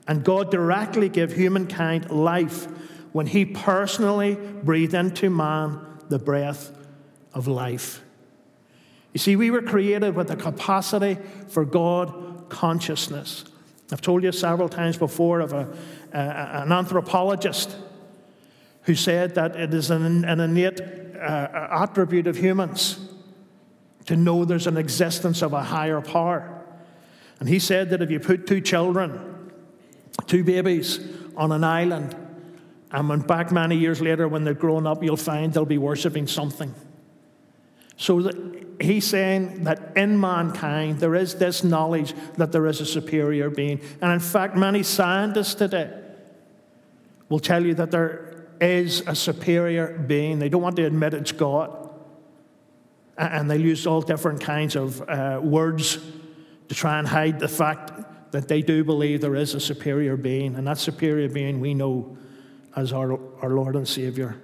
And 0.06 0.24
God 0.24 0.50
directly 0.50 1.08
gave 1.08 1.32
humankind 1.32 2.10
life 2.10 2.66
when 3.12 3.26
He 3.26 3.44
personally 3.44 4.34
breathed 4.34 4.94
into 4.94 5.30
man 5.30 5.80
the 6.08 6.18
breath 6.18 6.76
of 7.32 7.46
life. 7.46 8.02
You 9.12 9.18
see, 9.20 9.36
we 9.36 9.50
were 9.50 9.62
created 9.62 10.16
with 10.16 10.28
the 10.28 10.36
capacity 10.36 11.18
for 11.48 11.64
God 11.64 12.48
consciousness. 12.48 13.44
I've 13.92 14.00
told 14.00 14.24
you 14.24 14.32
several 14.32 14.68
times 14.68 14.98
before 14.98 15.40
of 15.40 15.52
a, 15.52 15.72
a, 16.12 16.18
an 16.18 16.72
anthropologist 16.72 17.76
who 18.84 18.94
said 18.94 19.34
that 19.34 19.56
it 19.56 19.74
is 19.74 19.90
an, 19.90 20.24
an 20.24 20.40
innate 20.40 20.80
uh, 21.16 21.68
attribute 21.70 22.26
of 22.26 22.36
humans 22.36 22.98
to 24.06 24.16
know 24.16 24.44
there's 24.44 24.66
an 24.66 24.76
existence 24.76 25.42
of 25.42 25.52
a 25.52 25.62
higher 25.62 26.00
power. 26.00 26.62
And 27.40 27.48
he 27.48 27.58
said 27.58 27.90
that 27.90 28.02
if 28.02 28.10
you 28.10 28.20
put 28.20 28.46
two 28.46 28.60
children 28.60 29.34
two 30.26 30.44
babies 30.44 31.00
on 31.36 31.52
an 31.52 31.64
island. 31.64 32.14
And 32.90 33.08
when 33.08 33.20
back 33.20 33.50
many 33.50 33.76
years 33.76 34.00
later, 34.00 34.28
when 34.28 34.44
they're 34.44 34.54
grown 34.54 34.86
up, 34.86 35.02
you'll 35.02 35.16
find 35.16 35.52
they'll 35.52 35.64
be 35.64 35.78
worshipping 35.78 36.26
something. 36.26 36.74
So 37.96 38.30
he's 38.80 39.06
saying 39.06 39.64
that 39.64 39.92
in 39.96 40.18
mankind, 40.18 41.00
there 41.00 41.14
is 41.14 41.36
this 41.36 41.64
knowledge 41.64 42.14
that 42.36 42.52
there 42.52 42.66
is 42.66 42.80
a 42.80 42.86
superior 42.86 43.50
being. 43.50 43.80
And 44.00 44.12
in 44.12 44.20
fact, 44.20 44.56
many 44.56 44.82
scientists 44.82 45.54
today 45.54 45.92
will 47.28 47.40
tell 47.40 47.64
you 47.64 47.74
that 47.74 47.90
there 47.90 48.33
is 48.72 49.02
a 49.06 49.14
superior 49.14 49.98
being. 49.98 50.38
They 50.38 50.48
don't 50.48 50.62
want 50.62 50.76
to 50.76 50.84
admit 50.84 51.14
it's 51.14 51.32
God. 51.32 51.90
And 53.16 53.50
they 53.50 53.58
use 53.58 53.86
all 53.86 54.00
different 54.00 54.40
kinds 54.40 54.76
of 54.76 55.00
uh, 55.02 55.40
words 55.42 55.98
to 56.68 56.74
try 56.74 56.98
and 56.98 57.06
hide 57.06 57.38
the 57.38 57.48
fact 57.48 58.32
that 58.32 58.48
they 58.48 58.62
do 58.62 58.82
believe 58.82 59.20
there 59.20 59.36
is 59.36 59.54
a 59.54 59.60
superior 59.60 60.16
being, 60.16 60.56
and 60.56 60.66
that 60.66 60.78
superior 60.78 61.28
being 61.28 61.60
we 61.60 61.72
know 61.72 62.16
as 62.74 62.92
our, 62.92 63.12
our 63.40 63.50
Lord 63.50 63.76
and 63.76 63.86
Savior. 63.86 64.40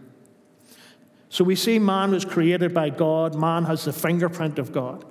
So 1.28 1.42
we 1.42 1.56
see 1.56 1.78
man 1.78 2.12
was 2.12 2.24
created 2.24 2.72
by 2.72 2.90
God, 2.90 3.34
man 3.34 3.64
has 3.64 3.84
the 3.84 3.92
fingerprint 3.92 4.58
of 4.58 4.72
God. 4.72 5.04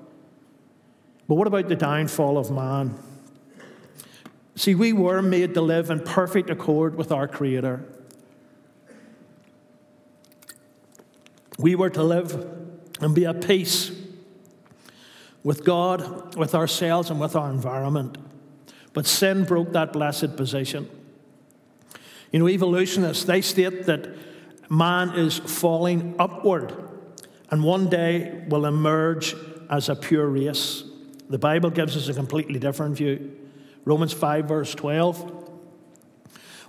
But 1.27 1.35
what 1.35 1.47
about 1.47 1.67
the 1.67 1.75
downfall 1.75 2.37
of 2.37 2.51
man? 2.51 2.97
See, 4.55 4.75
we 4.75 4.93
were 4.93 5.21
made 5.21 5.53
to 5.53 5.61
live 5.61 5.89
in 5.89 5.99
perfect 5.99 6.49
accord 6.49 6.95
with 6.95 7.11
our 7.11 7.27
Creator. 7.27 7.85
We 11.59 11.75
were 11.75 11.89
to 11.91 12.03
live 12.03 12.33
and 13.01 13.13
be 13.13 13.25
at 13.25 13.45
peace 13.45 13.91
with 15.43 15.65
God, 15.65 16.35
with 16.35 16.55
ourselves, 16.55 17.09
and 17.09 17.19
with 17.19 17.35
our 17.35 17.49
environment. 17.49 18.17
But 18.93 19.05
sin 19.05 19.43
broke 19.43 19.73
that 19.73 19.93
blessed 19.93 20.37
position. 20.37 20.89
You 22.31 22.39
know, 22.39 22.47
evolutionists, 22.47 23.25
they 23.25 23.41
state 23.41 23.85
that 23.87 24.09
man 24.69 25.09
is 25.17 25.37
falling 25.37 26.15
upward 26.17 26.73
and 27.51 27.63
one 27.63 27.89
day 27.89 28.43
will 28.47 28.65
emerge 28.65 29.35
as 29.69 29.89
a 29.89 29.95
pure 29.95 30.27
race. 30.27 30.83
The 31.29 31.39
Bible 31.39 31.71
gives 31.71 31.97
us 31.97 32.07
a 32.07 32.13
completely 32.13 32.59
different 32.59 32.95
view. 32.95 33.35
Romans 33.85 34.13
5, 34.13 34.45
verse 34.45 34.73
12. 34.75 35.38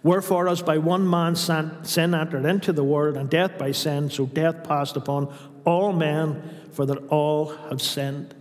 Wherefore, 0.03 0.49
as 0.49 0.63
by 0.63 0.79
one 0.79 1.09
man 1.09 1.37
sin 1.37 2.15
entered 2.15 2.47
into 2.47 2.73
the 2.73 2.85
world, 2.85 3.17
and 3.17 3.29
death 3.29 3.59
by 3.59 3.73
sin, 3.73 4.11
so 4.11 4.27
death 4.27 4.65
passed 4.65 4.97
upon 4.97 5.35
all 5.65 5.93
men, 5.93 6.43
for 6.73 6.87
that 6.87 6.97
all 7.09 7.49
have 7.69 7.83
sinned. 7.83 8.35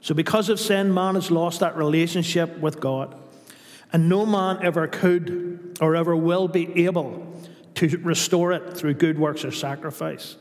So, 0.00 0.14
because 0.14 0.48
of 0.48 0.58
sin, 0.58 0.92
man 0.94 1.14
has 1.14 1.30
lost 1.30 1.60
that 1.60 1.76
relationship 1.76 2.58
with 2.58 2.80
God. 2.80 3.14
And 3.92 4.08
no 4.08 4.24
man 4.24 4.58
ever 4.62 4.88
could 4.88 5.76
or 5.80 5.94
ever 5.94 6.16
will 6.16 6.48
be 6.48 6.86
able 6.86 7.26
to 7.74 7.98
restore 7.98 8.52
it 8.52 8.76
through 8.76 8.94
good 8.94 9.18
works 9.18 9.44
or 9.44 9.50
sacrifice. 9.50 10.36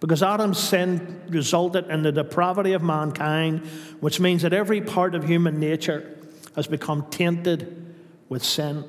Because 0.00 0.22
Adam's 0.22 0.58
sin 0.58 1.22
resulted 1.28 1.88
in 1.90 2.02
the 2.02 2.12
depravity 2.12 2.72
of 2.72 2.82
mankind, 2.82 3.60
which 4.00 4.20
means 4.20 4.42
that 4.42 4.52
every 4.52 4.80
part 4.80 5.14
of 5.14 5.24
human 5.24 5.60
nature 5.60 6.18
has 6.56 6.66
become 6.66 7.06
tainted 7.10 7.94
with 8.28 8.44
sin. 8.44 8.84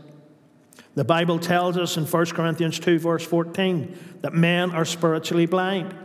The 0.99 1.05
Bible 1.05 1.39
tells 1.39 1.77
us 1.77 1.95
in 1.95 2.03
1 2.03 2.25
Corinthians 2.31 2.77
2, 2.77 2.99
verse 2.99 3.25
14, 3.25 4.17
that 4.19 4.33
men 4.33 4.71
are 4.71 4.83
spiritually 4.83 5.45
blind. 5.45 5.95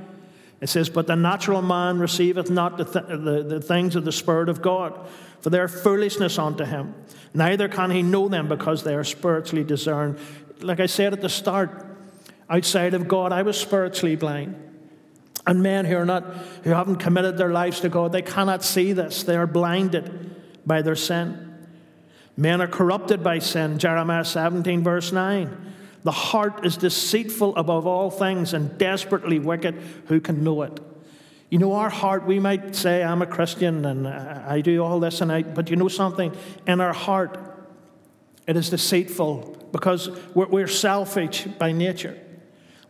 It 0.61 0.69
says, 0.69 0.89
But 0.89 1.09
the 1.09 1.17
natural 1.17 1.63
man 1.63 1.99
receiveth 1.99 2.49
not 2.49 2.77
the, 2.77 2.85
th- 2.85 3.07
the, 3.09 3.43
the 3.43 3.61
things 3.61 3.97
of 3.97 4.05
the 4.05 4.13
Spirit 4.13 4.49
of 4.49 4.63
God, 4.63 4.97
for 5.41 5.51
they 5.51 5.59
are 5.59 5.67
foolishness 5.67 6.39
unto 6.39 6.63
him. 6.63 6.95
Neither 7.35 7.67
can 7.67 7.91
he 7.91 8.03
know 8.03 8.29
them 8.29 8.47
because 8.47 8.85
they 8.85 8.95
are 8.95 9.03
spiritually 9.03 9.65
discerned. 9.65 10.17
Like 10.61 10.79
I 10.79 10.87
said 10.87 11.13
at 11.13 11.21
the 11.21 11.29
start, 11.29 11.85
outside 12.49 12.95
of 12.95 13.09
God, 13.09 13.33
I 13.33 13.43
was 13.43 13.59
spiritually 13.59 14.15
blind. 14.15 14.55
And 15.45 15.61
men 15.61 15.87
who 15.87 15.97
are 15.97 16.07
not, 16.07 16.23
who 16.63 16.71
haven't 16.71 16.99
committed 16.99 17.37
their 17.37 17.51
lives 17.51 17.81
to 17.81 17.89
God, 17.89 18.13
they 18.13 18.23
cannot 18.23 18.63
see 18.63 18.93
this. 18.93 19.25
They 19.25 19.35
are 19.35 19.49
blinded 19.49 20.37
by 20.65 20.83
their 20.83 20.95
sin. 20.95 21.54
Men 22.37 22.61
are 22.61 22.69
corrupted 22.69 23.23
by 23.23 23.39
sin. 23.39 23.79
Jeremiah 23.79 24.25
17, 24.25 24.83
verse 24.83 25.13
9. 25.13 25.73
The 26.03 26.13
heart 26.13 26.67
is 26.67 26.77
deceitful 26.77 27.57
above 27.57 27.87
all 27.87 28.11
things 28.11 28.53
and 28.53 28.77
desperately 28.77 29.39
wicked. 29.39 29.75
Who 30.07 30.21
can 30.21 30.45
know 30.45 30.63
it? 30.63 30.79
You 31.49 31.59
know, 31.59 31.75
our 31.75 31.91
heart, 31.91 32.27
we 32.27 32.41
might 32.41 32.75
say, 32.75 33.03
I'm 33.03 33.23
a 33.23 33.27
Christian 33.27 33.85
and 33.85 34.09
I 34.09 34.61
do 34.61 34.83
all 34.83 34.99
this 35.01 35.21
and 35.21 35.31
I, 35.31 35.43
but 35.43 35.71
you 35.71 35.77
know 35.77 35.89
something? 35.89 36.35
In 36.67 36.81
our 36.81 36.93
heart, 36.93 37.39
it 38.47 38.57
is 38.57 38.71
deceitful 38.71 39.69
because 39.73 40.11
we're, 40.35 40.47
we're 40.47 40.67
selfish 40.67 41.45
by 41.45 41.73
nature. 41.73 42.19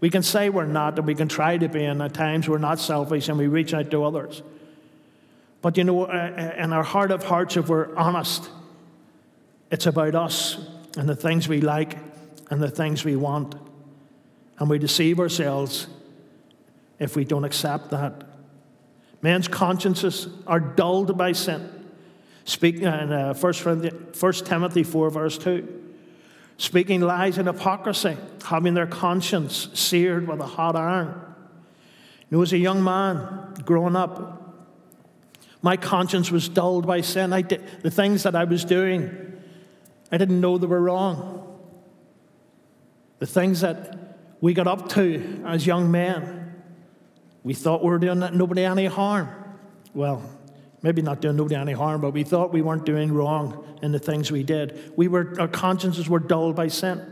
We 0.01 0.11
can 0.11 0.23
say 0.23 0.51
we're 0.51 0.67
not 0.67 0.99
and 0.99 1.07
we 1.07 1.15
can 1.15 1.29
try 1.29 1.57
to 1.57 1.69
be, 1.69 1.85
and 1.85 2.03
at 2.03 2.15
times 2.15 2.49
we're 2.49 2.59
not 2.59 2.79
selfish 2.79 3.29
and 3.29 3.39
we 3.39 3.47
reach 3.47 3.73
out 3.73 3.91
to 3.91 4.05
others. 4.05 4.43
But 5.63 5.77
you 5.79 5.85
know, 5.85 6.05
uh, 6.05 6.07
uh, 6.09 6.63
in 6.63 6.73
our 6.73 6.83
heart 6.83 7.11
of 7.11 7.25
hearts, 7.25 7.57
if 7.57 7.69
we're 7.69 7.95
honest, 7.97 8.51
it's 9.75 9.87
about 9.87 10.15
us 10.15 10.57
and 10.97 11.09
the 11.09 11.17
things 11.17 11.49
we 11.49 11.61
like 11.61 11.99
and 12.49 12.63
the 12.63 12.71
things 12.71 13.05
we 13.05 13.17
want. 13.17 13.57
And 14.59 14.71
we 14.71 14.79
deceive 14.79 15.19
ourselves 15.19 15.89
if 17.01 17.17
we 17.17 17.25
don't 17.25 17.43
accept 17.43 17.91
that. 17.91 18.23
Men's 19.21 19.49
consciences 19.49 20.29
are 20.47 20.61
dulled 20.61 21.19
by 21.19 21.33
sin. 21.33 21.91
Speaking 22.45 22.85
in 22.85 23.13
uh, 23.13 23.35
1 23.35 23.53
Timothy 24.45 24.85
4, 24.85 25.11
verse 25.11 25.39
2. 25.39 25.83
Speaking 26.57 27.01
lies 27.01 27.37
and 27.37 27.49
hypocrisy, 27.49 28.17
having 28.45 28.75
their 28.75 28.87
conscience 28.87 29.71
seared 29.75 30.29
with 30.29 30.39
a 30.39 30.47
hot 30.47 30.77
iron. 30.77 31.21
Know, 32.31 32.43
as 32.43 32.53
a 32.53 32.59
young 32.59 32.85
man 32.85 33.55
growing 33.65 33.97
up, 33.97 34.41
my 35.63 35.77
conscience 35.77 36.31
was 36.31 36.49
dulled 36.49 36.87
by 36.87 37.01
sin. 37.01 37.33
I 37.33 37.43
did, 37.43 37.65
the 37.83 37.91
things 37.91 38.23
that 38.23 38.37
I 38.37 38.45
was 38.45 38.65
doing, 38.65 39.24
I 40.15 40.19
didn't 40.19 40.41
know 40.41 40.57
they 40.59 40.67
were 40.67 40.81
wrong 40.81 41.45
the 43.25 43.27
things 43.27 43.63
that 43.63 44.19
we 44.43 44.53
got 44.53 44.67
up 44.67 44.91
to 44.91 45.43
as 45.47 45.67
young 45.67 45.91
men, 45.91 46.53
we 47.43 47.55
thought 47.55 47.83
we 47.83 47.89
were 47.89 47.99
doing 47.99 48.19
nobody 48.19 48.65
any 48.65 48.85
harm. 48.85 49.31
Well, 49.95 50.23
maybe 50.83 51.01
not 51.01 51.23
doing 51.23 51.37
nobody 51.37 51.55
any 51.55 51.73
harm, 51.73 52.03
but 52.03 52.11
we 52.11 52.23
thought 52.23 52.53
we 52.53 52.61
weren't 52.61 52.85
doing 52.85 53.13
wrong 53.13 53.79
in 53.81 53.93
the 53.93 53.99
things 53.99 54.31
we 54.31 54.43
did. 54.43 54.93
We 54.95 55.09
were, 55.09 55.35
our 55.41 55.49
consciences 55.49 56.07
were 56.07 56.19
dulled 56.19 56.55
by 56.55 56.69
sin. 56.69 57.03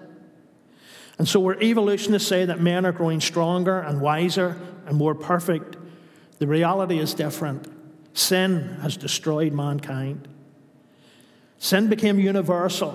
And 1.16 1.26
so, 1.26 1.40
where 1.40 1.59
evolutionists 1.62 2.28
say 2.28 2.44
that 2.44 2.61
men 2.61 2.85
are 2.85 2.92
growing 2.92 3.23
stronger 3.23 3.80
and 3.80 4.02
wiser 4.02 4.61
and 4.87 4.99
more 4.99 5.14
perfect, 5.14 5.76
the 6.40 6.47
reality 6.47 6.99
is 6.99 7.14
different. 7.14 7.68
Sin 8.12 8.76
has 8.82 8.99
destroyed 8.99 9.54
mankind. 9.54 10.28
Sin 11.62 11.87
became 11.87 12.19
universal. 12.19 12.92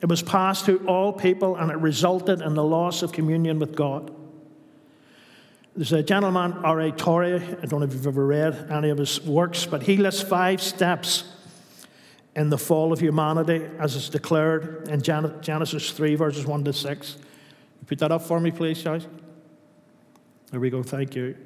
It 0.00 0.08
was 0.08 0.22
passed 0.22 0.66
to 0.66 0.78
all 0.86 1.12
people 1.12 1.56
and 1.56 1.72
it 1.72 1.78
resulted 1.78 2.42
in 2.42 2.54
the 2.54 2.62
loss 2.62 3.02
of 3.02 3.10
communion 3.10 3.58
with 3.58 3.74
God. 3.74 4.14
There's 5.74 5.92
a 5.92 6.00
gentleman, 6.00 6.52
R.A. 6.52 6.92
Torrey, 6.92 7.34
I 7.34 7.66
don't 7.66 7.80
know 7.80 7.86
if 7.86 7.92
you've 7.92 8.06
ever 8.06 8.24
read 8.24 8.70
any 8.70 8.90
of 8.90 8.98
his 8.98 9.20
works, 9.20 9.66
but 9.66 9.82
he 9.82 9.96
lists 9.96 10.22
five 10.22 10.62
steps 10.62 11.24
in 12.36 12.50
the 12.50 12.56
fall 12.56 12.92
of 12.92 13.00
humanity 13.00 13.66
as 13.80 13.96
it's 13.96 14.08
declared 14.08 14.86
in 14.86 15.02
Genesis 15.02 15.90
3, 15.90 16.14
verses 16.14 16.46
1 16.46 16.62
to 16.66 16.72
6. 16.72 17.16
Put 17.88 17.98
that 17.98 18.12
up 18.12 18.22
for 18.22 18.38
me, 18.38 18.52
please, 18.52 18.80
guys. 18.80 19.08
There 20.52 20.60
we 20.60 20.70
go, 20.70 20.84
thank 20.84 21.16
you. 21.16 21.36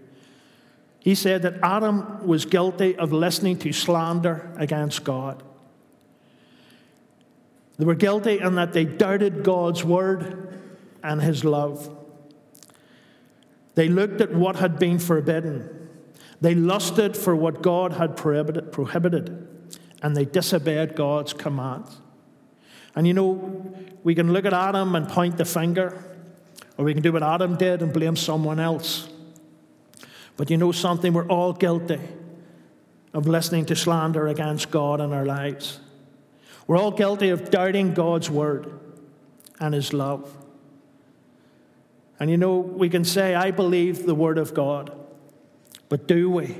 He 1.01 1.15
said 1.15 1.41
that 1.41 1.61
Adam 1.63 2.27
was 2.27 2.45
guilty 2.45 2.95
of 2.95 3.11
listening 3.11 3.59
to 3.61 3.73
slander 3.73 4.53
against 4.59 5.03
God. 5.03 5.43
They 7.79 7.85
were 7.85 7.95
guilty 7.95 8.41
in 8.41 8.57
that 8.57 8.73
they 8.73 8.85
doubted 8.85 9.45
God's 9.45 9.85
word 9.85 10.61
and 11.03 11.23
his 11.23 11.45
love. 11.45 11.97
They 13.77 13.89
looked 13.89 14.21
at 14.21 14.35
what 14.35 14.57
had 14.57 14.79
been 14.79 14.99
forbidden. 14.99 15.89
They 16.41 16.55
lusted 16.55 17.17
for 17.17 17.37
what 17.37 17.63
God 17.63 17.93
had 17.93 18.17
prohibited, 18.17 19.49
and 20.03 20.17
they 20.17 20.25
disobeyed 20.25 20.97
God's 20.97 21.33
commands. 21.33 22.01
And 22.97 23.07
you 23.07 23.15
know, 23.15 23.73
we 24.03 24.15
can 24.15 24.33
look 24.33 24.45
at 24.45 24.53
Adam 24.53 24.97
and 24.97 25.09
point 25.09 25.37
the 25.37 25.45
finger, 25.45 26.03
or 26.77 26.85
we 26.85 26.95
can 26.95 27.03
do 27.03 27.13
what 27.13 27.23
Adam 27.23 27.57
did 27.57 27.83
and 27.83 27.93
blame 27.93 28.17
someone 28.17 28.59
else. 28.59 29.09
But 30.37 30.51
you 30.51 30.57
know 30.57 30.73
something? 30.73 31.13
We're 31.13 31.27
all 31.29 31.53
guilty 31.53 32.01
of 33.15 33.27
listening 33.27 33.67
to 33.67 33.77
slander 33.77 34.27
against 34.29 34.71
God 34.71 35.01
in 35.01 35.13
our 35.13 35.25
lives. 35.25 35.81
We're 36.69 36.77
all 36.77 36.93
guilty 36.93 37.31
of 37.31 37.51
doubting 37.51 37.95
God's 37.95 38.31
word 38.31 38.71
and 39.59 39.75
his 39.75 39.93
love. 39.93 40.37
And 42.21 42.31
you 42.31 42.37
know, 42.37 42.59
we 42.59 42.89
can 42.91 43.05
say, 43.05 43.35
I 43.35 43.51
believe 43.51 44.05
the 44.05 44.15
word 44.15 44.39
of 44.39 44.55
God, 44.55 44.93
but 45.89 46.07
do 46.07 46.31
we? 46.31 46.57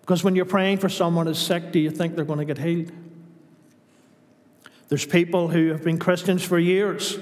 Because 0.00 0.22
when 0.22 0.36
you're 0.36 0.44
praying 0.44 0.78
for 0.78 0.88
someone 0.88 1.26
who's 1.26 1.38
sick, 1.38 1.72
do 1.72 1.80
you 1.80 1.90
think 1.90 2.14
they're 2.14 2.24
going 2.24 2.38
to 2.38 2.44
get 2.44 2.58
healed? 2.58 2.92
There's 4.88 5.06
people 5.06 5.48
who 5.48 5.70
have 5.70 5.82
been 5.82 5.98
Christians 5.98 6.44
for 6.44 6.58
years 6.58 7.18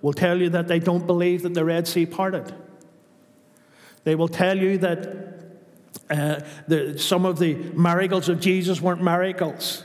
will 0.00 0.14
tell 0.14 0.40
you 0.40 0.48
that 0.50 0.66
they 0.66 0.80
don't 0.80 1.06
believe 1.06 1.42
that 1.42 1.54
the 1.54 1.64
Red 1.64 1.86
Sea 1.86 2.04
parted. 2.04 2.52
They 4.02 4.16
will 4.16 4.28
tell 4.28 4.58
you 4.58 4.78
that 4.78 5.06
uh, 6.10 6.40
the, 6.66 6.98
some 6.98 7.24
of 7.24 7.38
the 7.38 7.54
miracles 7.54 8.28
of 8.28 8.40
Jesus 8.40 8.80
weren't 8.80 9.02
miracles. 9.02 9.84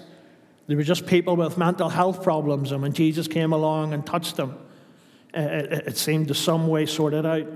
They 0.68 0.76
were 0.76 0.84
just 0.84 1.08
people 1.08 1.36
with 1.36 1.58
mental 1.58 1.90
health 1.90 2.24
problems, 2.24 2.72
and 2.72 2.82
when 2.82 2.94
Jesus 2.94 3.28
came 3.28 3.54
along 3.54 3.94
and 3.94 4.06
touched 4.06 4.36
them, 4.36 4.58
it, 5.34 5.88
it 5.88 5.98
seemed 5.98 6.28
to 6.28 6.34
some 6.34 6.68
way 6.68 6.86
sort 6.86 7.14
it 7.14 7.26
out. 7.26 7.48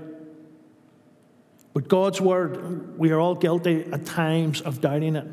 But 1.74 1.88
God's 1.88 2.20
word, 2.20 2.98
we 2.98 3.10
are 3.12 3.20
all 3.20 3.34
guilty 3.34 3.84
at 3.92 4.04
times 4.06 4.60
of 4.60 4.80
doubting 4.80 5.16
it. 5.16 5.26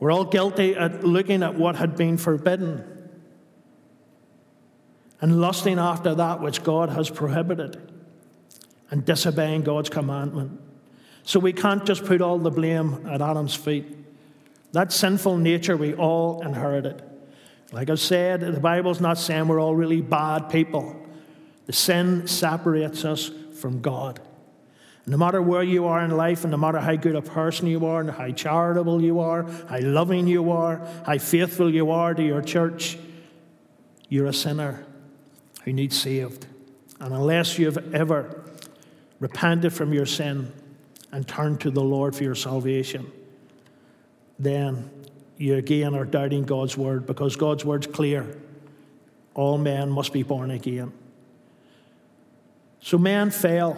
We're 0.00 0.12
all 0.12 0.24
guilty 0.24 0.74
at 0.74 1.04
looking 1.04 1.42
at 1.42 1.54
what 1.54 1.76
had 1.76 1.96
been 1.96 2.18
forbidden 2.18 2.84
and 5.20 5.40
lusting 5.40 5.78
after 5.78 6.14
that 6.14 6.40
which 6.40 6.62
God 6.62 6.90
has 6.90 7.08
prohibited 7.08 7.80
and 8.90 9.04
disobeying 9.04 9.62
God's 9.62 9.88
commandment. 9.88 10.60
So 11.22 11.40
we 11.40 11.54
can't 11.54 11.86
just 11.86 12.04
put 12.04 12.20
all 12.20 12.38
the 12.38 12.50
blame 12.50 13.06
at 13.08 13.22
Adam's 13.22 13.54
feet. 13.54 13.86
That 14.74 14.92
sinful 14.92 15.36
nature 15.36 15.76
we 15.76 15.94
all 15.94 16.42
inherited. 16.44 17.00
Like 17.70 17.90
I 17.90 17.94
said, 17.94 18.40
the 18.40 18.58
Bible's 18.58 19.00
not 19.00 19.18
saying 19.18 19.46
we're 19.46 19.60
all 19.60 19.76
really 19.76 20.00
bad 20.00 20.50
people. 20.50 21.00
The 21.66 21.72
sin 21.72 22.26
separates 22.26 23.04
us 23.04 23.30
from 23.60 23.80
God. 23.80 24.18
No 25.06 25.16
matter 25.16 25.40
where 25.40 25.62
you 25.62 25.86
are 25.86 26.04
in 26.04 26.10
life, 26.10 26.42
and 26.42 26.50
no 26.50 26.56
matter 26.56 26.80
how 26.80 26.96
good 26.96 27.14
a 27.14 27.22
person 27.22 27.68
you 27.68 27.86
are, 27.86 28.00
and 28.00 28.10
how 28.10 28.28
charitable 28.32 29.00
you 29.00 29.20
are, 29.20 29.44
how 29.68 29.78
loving 29.78 30.26
you 30.26 30.50
are, 30.50 30.84
how 31.06 31.18
faithful 31.18 31.72
you 31.72 31.92
are 31.92 32.12
to 32.12 32.24
your 32.24 32.42
church, 32.42 32.98
you're 34.08 34.26
a 34.26 34.34
sinner 34.34 34.84
who 35.62 35.72
needs 35.72 35.96
saved. 35.96 36.48
And 36.98 37.14
unless 37.14 37.60
you've 37.60 37.94
ever 37.94 38.42
repented 39.20 39.72
from 39.72 39.92
your 39.92 40.06
sin, 40.06 40.52
and 41.12 41.28
turned 41.28 41.60
to 41.60 41.70
the 41.70 41.80
Lord 41.80 42.16
for 42.16 42.24
your 42.24 42.34
salvation, 42.34 43.12
then 44.38 44.90
you 45.36 45.56
again 45.56 45.94
are 45.94 46.04
doubting 46.04 46.44
God's 46.44 46.76
word 46.76 47.06
because 47.06 47.36
God's 47.36 47.64
word's 47.64 47.86
clear. 47.86 48.40
All 49.34 49.58
men 49.58 49.90
must 49.90 50.12
be 50.12 50.22
born 50.22 50.50
again. 50.50 50.92
So 52.80 52.98
man 52.98 53.30
fell. 53.30 53.76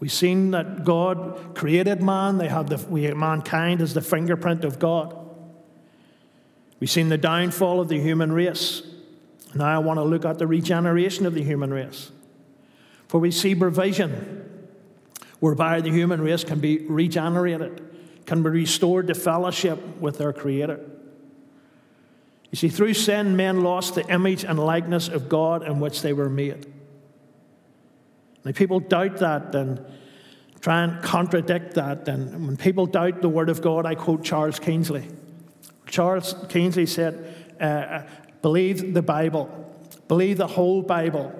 We've 0.00 0.12
seen 0.12 0.50
that 0.52 0.84
God 0.84 1.54
created 1.54 2.02
man. 2.02 2.38
They 2.38 2.48
have 2.48 2.68
the, 2.68 2.76
we, 2.88 3.12
mankind 3.12 3.80
as 3.80 3.94
the 3.94 4.02
fingerprint 4.02 4.64
of 4.64 4.78
God. 4.78 5.16
We've 6.80 6.90
seen 6.90 7.08
the 7.08 7.18
downfall 7.18 7.80
of 7.80 7.88
the 7.88 8.00
human 8.00 8.32
race. 8.32 8.82
Now 9.54 9.66
I 9.66 9.78
want 9.78 9.98
to 9.98 10.04
look 10.04 10.24
at 10.24 10.38
the 10.38 10.46
regeneration 10.46 11.26
of 11.26 11.34
the 11.34 11.42
human 11.42 11.72
race. 11.72 12.12
For 13.08 13.18
we 13.18 13.30
see 13.30 13.54
provision 13.54 14.44
whereby 15.40 15.80
the 15.80 15.90
human 15.90 16.20
race 16.20 16.44
can 16.44 16.60
be 16.60 16.78
regenerated, 16.86 17.87
can 18.28 18.42
be 18.42 18.50
restored 18.50 19.06
to 19.06 19.14
fellowship 19.14 19.98
with 19.98 20.18
their 20.18 20.34
Creator. 20.34 20.78
You 22.50 22.56
see, 22.56 22.68
through 22.68 22.92
sin, 22.92 23.36
men 23.36 23.62
lost 23.62 23.94
the 23.94 24.06
image 24.06 24.44
and 24.44 24.58
likeness 24.58 25.08
of 25.08 25.30
God 25.30 25.62
in 25.66 25.80
which 25.80 26.02
they 26.02 26.12
were 26.12 26.28
made. 26.28 26.66
Now, 28.44 28.52
people 28.52 28.80
doubt 28.80 29.16
that 29.18 29.54
and 29.54 29.84
try 30.60 30.84
and 30.84 31.02
contradict 31.02 31.74
that. 31.74 32.06
And 32.06 32.46
when 32.46 32.56
people 32.58 32.84
doubt 32.84 33.22
the 33.22 33.30
Word 33.30 33.48
of 33.48 33.62
God, 33.62 33.86
I 33.86 33.94
quote 33.94 34.22
Charles 34.24 34.58
Kingsley. 34.58 35.08
Charles 35.86 36.34
Kingsley 36.50 36.86
said, 36.86 37.34
uh, 37.60 37.64
uh 37.64 38.06
Believe 38.42 38.94
the 38.94 39.02
Bible, 39.02 39.46
believe 40.06 40.36
the 40.36 40.46
whole 40.46 40.82
Bible. 40.82 41.34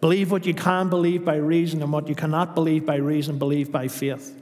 Believe 0.00 0.30
what 0.30 0.44
you 0.44 0.54
can 0.54 0.90
believe 0.90 1.24
by 1.24 1.36
reason, 1.36 1.80
and 1.82 1.92
what 1.92 2.08
you 2.08 2.14
cannot 2.14 2.54
believe 2.54 2.84
by 2.84 2.96
reason, 2.96 3.38
believe 3.38 3.72
by 3.72 3.88
faith. 3.88 4.41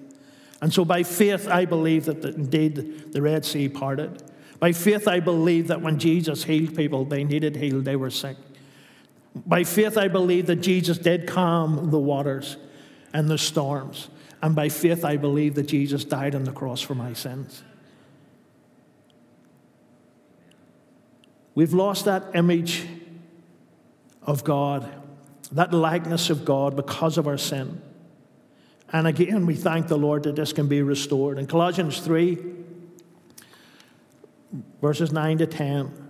And 0.61 0.73
so, 0.73 0.85
by 0.85 1.03
faith, 1.03 1.49
I 1.49 1.65
believe 1.65 2.05
that 2.05 2.25
indeed 2.25 3.13
the 3.13 3.23
Red 3.23 3.45
Sea 3.45 3.69
parted. 3.69 4.23
By 4.59 4.73
faith, 4.73 5.09
I 5.09 5.21
believe 5.21 5.69
that 5.69 5.81
when 5.81 5.99
Jesus 5.99 6.45
healed 6.45 6.77
people, 6.77 7.05
they 7.05 7.25
needed 7.25 7.57
healed, 7.57 7.85
they 7.85 7.97
were 7.97 8.11
sick. 8.11 8.37
By 9.35 9.65
faith, 9.65 9.97
I 9.97 10.09
believe 10.09 10.47
that 10.47 10.57
Jesus 10.57 10.99
did 10.99 11.27
calm 11.27 11.91
the 11.91 11.99
waters 11.99 12.57
and 13.15 13.29
the 13.29 13.39
storms. 13.39 14.09
And 14.43 14.55
by 14.55 14.69
faith, 14.69 15.05
I 15.05 15.17
believe 15.17 15.55
that 15.55 15.69
Jesus 15.69 16.05
died 16.05 16.35
on 16.35 16.45
the 16.45 16.53
cross 16.53 16.81
for 16.81 16.95
my 16.95 17.13
sins. 17.15 17.63
We've 21.55 21.73
lost 21.73 22.05
that 22.05 22.25
image 22.35 22.87
of 24.23 24.45
God 24.45 24.91
that 25.53 25.73
likeness 25.73 26.31
of 26.31 26.45
God 26.45 26.77
because 26.77 27.19
of 27.19 27.27
our 27.27 27.39
sin. 27.39 27.81
And 28.93 29.07
again, 29.07 29.47
we 29.47 29.55
thank 29.55 29.89
the 29.89 29.97
Lord 29.97 30.25
that 30.25 30.37
this 30.37 30.53
can 30.53 30.67
be 30.67 30.83
restored. 30.83 31.39
In 31.39 31.47
Colossians 31.47 32.01
3, 32.01 32.39
verses 34.81 35.13
9 35.13 35.39
to 35.39 35.47
10, 35.47 36.09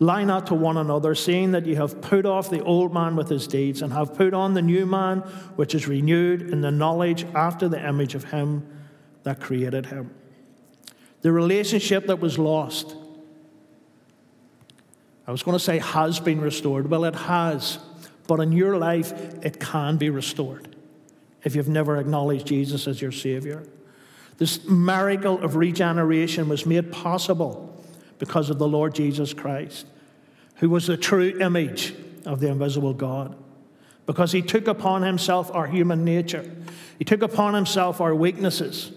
Lie 0.00 0.24
not 0.24 0.48
to 0.48 0.54
one 0.54 0.78
another, 0.78 1.14
seeing 1.14 1.52
that 1.52 1.64
you 1.64 1.76
have 1.76 2.00
put 2.00 2.26
off 2.26 2.50
the 2.50 2.60
old 2.64 2.92
man 2.92 3.14
with 3.14 3.28
his 3.28 3.46
deeds, 3.46 3.82
and 3.82 3.92
have 3.92 4.14
put 4.14 4.34
on 4.34 4.54
the 4.54 4.62
new 4.62 4.84
man, 4.84 5.18
which 5.54 5.76
is 5.76 5.86
renewed 5.86 6.42
in 6.42 6.60
the 6.60 6.72
knowledge 6.72 7.24
after 7.36 7.68
the 7.68 7.86
image 7.86 8.16
of 8.16 8.24
him 8.24 8.66
that 9.22 9.38
created 9.38 9.86
him. 9.86 10.12
The 11.20 11.30
relationship 11.30 12.08
that 12.08 12.18
was 12.18 12.36
lost, 12.36 12.96
I 15.24 15.30
was 15.30 15.44
going 15.44 15.56
to 15.56 15.62
say 15.62 15.78
has 15.78 16.18
been 16.18 16.40
restored. 16.40 16.90
Well, 16.90 17.04
it 17.04 17.14
has. 17.14 17.78
But 18.26 18.40
in 18.40 18.50
your 18.50 18.78
life, 18.78 19.12
it 19.44 19.60
can 19.60 19.98
be 19.98 20.10
restored 20.10 20.74
if 21.44 21.54
you've 21.54 21.68
never 21.68 21.96
acknowledged 21.96 22.46
Jesus 22.46 22.86
as 22.86 23.00
your 23.00 23.12
Savior. 23.12 23.64
This 24.38 24.64
miracle 24.66 25.42
of 25.42 25.56
regeneration 25.56 26.48
was 26.48 26.66
made 26.66 26.92
possible 26.92 27.68
because 28.18 28.50
of 28.50 28.58
the 28.58 28.68
Lord 28.68 28.94
Jesus 28.94 29.34
Christ, 29.34 29.86
who 30.56 30.70
was 30.70 30.86
the 30.86 30.96
true 30.96 31.38
image 31.40 31.94
of 32.24 32.40
the 32.40 32.48
invisible 32.48 32.94
God. 32.94 33.36
Because 34.06 34.32
he 34.32 34.42
took 34.42 34.66
upon 34.66 35.02
himself 35.02 35.50
our 35.54 35.66
human 35.66 36.04
nature, 36.04 36.48
he 36.98 37.04
took 37.04 37.22
upon 37.22 37.54
himself 37.54 38.00
our 38.00 38.14
weaknesses. 38.14 38.92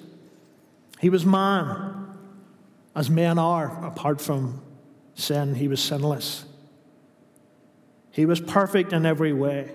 He 1.00 1.10
was 1.10 1.26
man, 1.26 2.08
as 2.96 3.10
men 3.10 3.38
are, 3.38 3.86
apart 3.86 4.22
from 4.22 4.62
sin, 5.16 5.56
he 5.56 5.68
was 5.68 5.82
sinless. 5.82 6.46
He 8.12 8.26
was 8.26 8.40
perfect 8.40 8.94
in 8.94 9.06
every 9.06 9.34
way. 9.34 9.72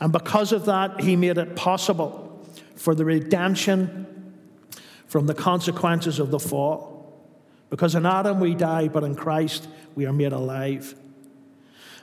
And 0.00 0.12
because 0.12 0.52
of 0.52 0.64
that, 0.64 1.00
He 1.00 1.16
made 1.16 1.38
it 1.38 1.54
possible 1.56 2.26
for 2.74 2.94
the 2.94 3.04
redemption 3.04 4.06
from 5.06 5.26
the 5.26 5.34
consequences 5.34 6.18
of 6.18 6.30
the 6.30 6.38
fall. 6.38 7.12
Because 7.68 7.94
in 7.94 8.06
Adam 8.06 8.40
we 8.40 8.54
die, 8.54 8.88
but 8.88 9.04
in 9.04 9.14
Christ 9.14 9.68
we 9.94 10.06
are 10.06 10.12
made 10.12 10.32
alive. 10.32 10.94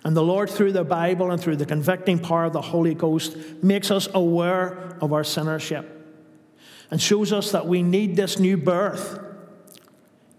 And 0.04 0.16
the 0.16 0.24
Lord, 0.24 0.50
through 0.50 0.74
the 0.74 0.84
Bible 0.84 1.32
and 1.32 1.42
through 1.42 1.58
the 1.58 1.66
convicting 1.66 2.20
power 2.20 2.46
of 2.46 2.54
the 2.54 2.62
Holy 2.62 2.94
Ghost, 2.94 3.36
makes 3.62 3.92
us 3.92 4.08
aware 4.14 4.98
of 5.02 5.12
our 5.12 5.24
sinnership 5.24 5.86
and 6.92 7.02
shows 7.02 7.34
us 7.34 7.52
that 7.52 7.68
we 7.68 7.84
need 7.84 8.16
this 8.16 8.40
new 8.40 8.56
birth 8.56 9.20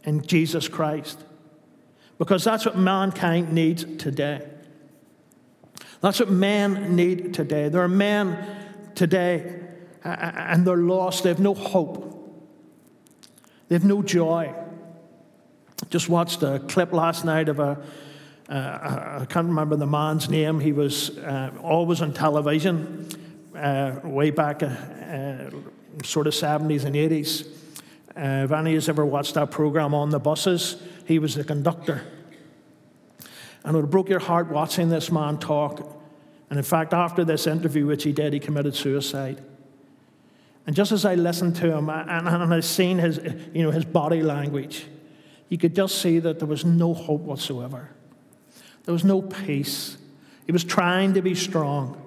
in 0.04 0.22
Jesus 0.22 0.68
Christ. 0.68 1.18
Because 2.18 2.44
that's 2.44 2.64
what 2.64 2.76
mankind 2.76 3.52
needs 3.52 3.84
today. 3.96 4.46
That's 6.00 6.20
what 6.20 6.30
men 6.30 6.94
need 6.94 7.34
today. 7.34 7.68
There 7.68 7.82
are 7.82 7.88
men 7.88 8.38
today, 8.94 9.60
and 10.04 10.66
they're 10.66 10.76
lost. 10.76 11.24
They 11.24 11.28
have 11.28 11.40
no 11.40 11.54
hope, 11.54 12.04
they 13.68 13.74
have 13.74 13.84
no 13.84 14.02
joy. 14.02 14.54
Just 15.90 16.08
watched 16.08 16.42
a 16.42 16.58
clip 16.58 16.92
last 16.92 17.24
night 17.24 17.48
of 17.48 17.60
a 17.60 17.80
uh, 18.48 19.18
I 19.20 19.26
can't 19.26 19.46
remember 19.46 19.76
the 19.76 19.86
man's 19.86 20.30
name. 20.30 20.58
He 20.60 20.72
was 20.72 21.18
uh, 21.18 21.50
always 21.62 22.00
on 22.00 22.14
television 22.14 23.06
uh, 23.54 24.00
way 24.04 24.30
back, 24.30 24.62
uh, 24.62 24.66
uh, 24.66 25.50
sort 26.02 26.26
of 26.26 26.32
70s 26.32 26.84
and 26.84 26.96
80s. 26.96 27.46
Uh, 28.16 28.44
if 28.44 28.52
any 28.52 28.72
has 28.74 28.88
ever 28.88 29.04
watched 29.04 29.34
that 29.34 29.50
program 29.50 29.92
on 29.92 30.10
the 30.10 30.18
buses, 30.18 30.82
he 31.04 31.18
was 31.18 31.34
the 31.34 31.44
conductor. 31.44 32.02
And 33.68 33.76
it 33.76 33.90
broke 33.90 34.08
your 34.08 34.18
heart 34.18 34.48
watching 34.48 34.88
this 34.88 35.12
man 35.12 35.36
talk. 35.36 35.80
And 36.48 36.58
in 36.58 36.64
fact, 36.64 36.94
after 36.94 37.22
this 37.22 37.46
interview, 37.46 37.84
which 37.84 38.02
he 38.02 38.12
did, 38.12 38.32
he 38.32 38.40
committed 38.40 38.74
suicide. 38.74 39.42
And 40.66 40.74
just 40.74 40.90
as 40.90 41.04
I 41.04 41.16
listened 41.16 41.56
to 41.56 41.76
him 41.76 41.90
and, 41.90 42.26
and 42.26 42.54
I 42.54 42.60
seen 42.60 42.96
his, 42.96 43.20
you 43.52 43.62
know, 43.62 43.70
his 43.70 43.84
body 43.84 44.22
language, 44.22 44.86
you 45.50 45.58
could 45.58 45.74
just 45.74 46.00
see 46.00 46.18
that 46.18 46.38
there 46.38 46.48
was 46.48 46.64
no 46.64 46.94
hope 46.94 47.20
whatsoever. 47.20 47.90
There 48.86 48.94
was 48.94 49.04
no 49.04 49.20
peace. 49.20 49.98
He 50.46 50.52
was 50.52 50.64
trying 50.64 51.12
to 51.12 51.20
be 51.20 51.34
strong 51.34 52.00